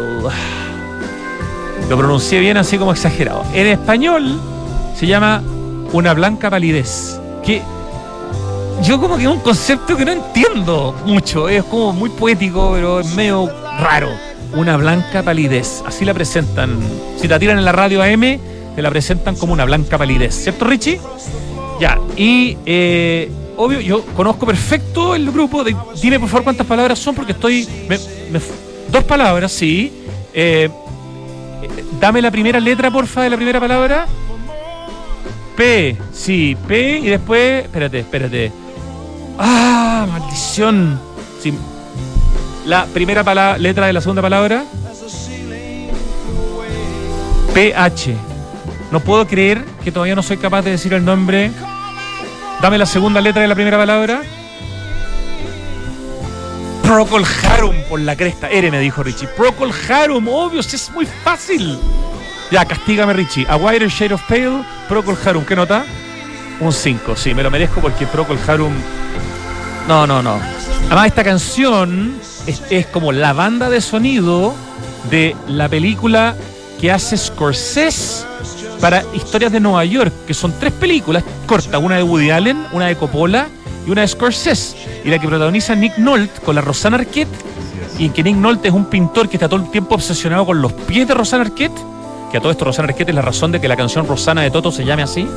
[1.91, 3.45] Lo pronuncié bien así como exagerado.
[3.53, 4.41] En español
[4.97, 5.43] se llama
[5.93, 7.21] Una blanca palidez.
[7.45, 7.61] Que
[8.83, 11.51] yo como que es un concepto que no entiendo mucho.
[11.51, 14.09] Es como muy poético, pero es medio raro.
[14.55, 15.83] Una blanca palidez.
[15.87, 16.79] Así la presentan.
[17.19, 18.39] Si la tiran en la radio AM,
[18.75, 20.35] te la presentan como una blanca palidez.
[20.35, 20.99] ¿Cierto, Richie?
[21.79, 25.65] Ya, y eh, obvio, yo conozco perfecto el grupo.
[26.01, 27.67] Dime por favor cuántas palabras son, porque estoy.
[27.89, 27.99] me-
[28.31, 28.41] me-
[28.91, 29.93] dos palabras, sí.
[30.35, 30.69] Eh,
[32.01, 34.07] dame la primera letra, porfa, de la primera palabra.
[35.57, 37.65] P, sí, P, y después.
[37.65, 38.53] Espérate, espérate.
[39.39, 40.07] ¡Ah!
[40.11, 40.99] ¡Maldición!
[42.67, 43.23] La primera
[43.59, 44.65] letra de la segunda palabra.
[47.55, 48.15] PH.
[48.91, 51.51] No puedo creer que todavía no soy capaz de decir el nombre.
[52.63, 54.23] Dame la segunda letra de la primera palabra.
[56.85, 58.49] Procol Harum por la cresta.
[58.49, 59.27] R me dijo Richie.
[59.27, 61.77] Procol Harum, obvio, es muy fácil.
[62.53, 63.47] Ya, castígame Richie.
[63.49, 65.45] A Wider Shade of Pale, Procol Harum.
[65.45, 65.85] ¿Qué nota?
[66.61, 68.73] Un 5, sí, me lo merezco porque Procol Harum.
[69.89, 70.39] No, no, no.
[70.87, 72.15] Además, esta canción
[72.47, 74.55] es, es como la banda de sonido
[75.11, 76.37] de la película
[76.81, 78.25] que hace Scorsese
[78.83, 82.89] para Historias de Nueva York, que son tres películas cortas, una de Woody Allen, una
[82.89, 83.47] de Coppola
[83.87, 84.77] y una de Scorsese.
[85.05, 87.31] Y la que protagoniza Nick Nolte con la Rosanna Arquette,
[87.97, 90.73] y que Nick Nolte es un pintor que está todo el tiempo obsesionado con los
[90.73, 91.79] pies de Rosanna Arquette,
[92.33, 94.51] que a todo esto Rosanna Arquette es la razón de que la canción Rosana de
[94.51, 95.29] Toto se llame así.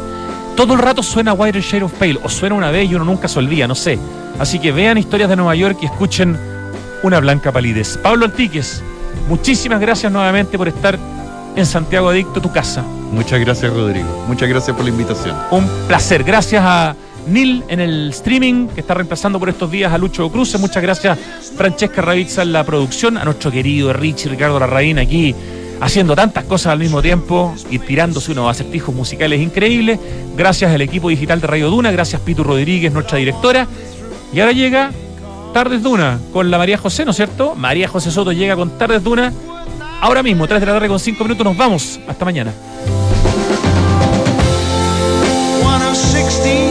[0.56, 3.28] Todo el rato suena White Shade of Pale, o suena una vez y uno nunca
[3.28, 4.00] se olvida, no sé.
[4.40, 6.36] Así que vean Historias de Nueva York y escuchen
[7.04, 8.00] Una Blanca Palidez.
[8.00, 8.82] Pablo Antiques,
[9.30, 10.98] muchísimas gracias nuevamente por estar
[11.56, 12.84] en Santiago Adicto, tu casa.
[13.12, 14.26] Muchas gracias, Rodrigo.
[14.28, 15.36] Muchas gracias por la invitación.
[15.52, 16.24] Un placer.
[16.24, 16.96] Gracias a
[17.28, 20.60] Nil en el streaming, que está reemplazando por estos días a Lucho Cruces.
[20.60, 21.18] Muchas gracias,
[21.56, 23.18] Francesca Ravizza en la producción.
[23.18, 25.36] A nuestro querido Richie Ricardo Larraín aquí
[25.82, 30.00] haciendo tantas cosas al mismo tiempo y tirándose unos acertijos musicales increíbles.
[30.38, 31.92] Gracias al equipo digital de Radio Duna.
[31.92, 33.68] Gracias, Pitu Rodríguez, nuestra directora.
[34.34, 34.92] Y ahora llega
[35.54, 37.56] Tardes Duna con la María José, ¿no es cierto?
[37.56, 39.34] María José Soto llega con Tardes Duna.
[40.02, 42.00] Ahora mismo, 3 de la tarde con 5 minutos, nos vamos.
[42.08, 42.54] Hasta mañana.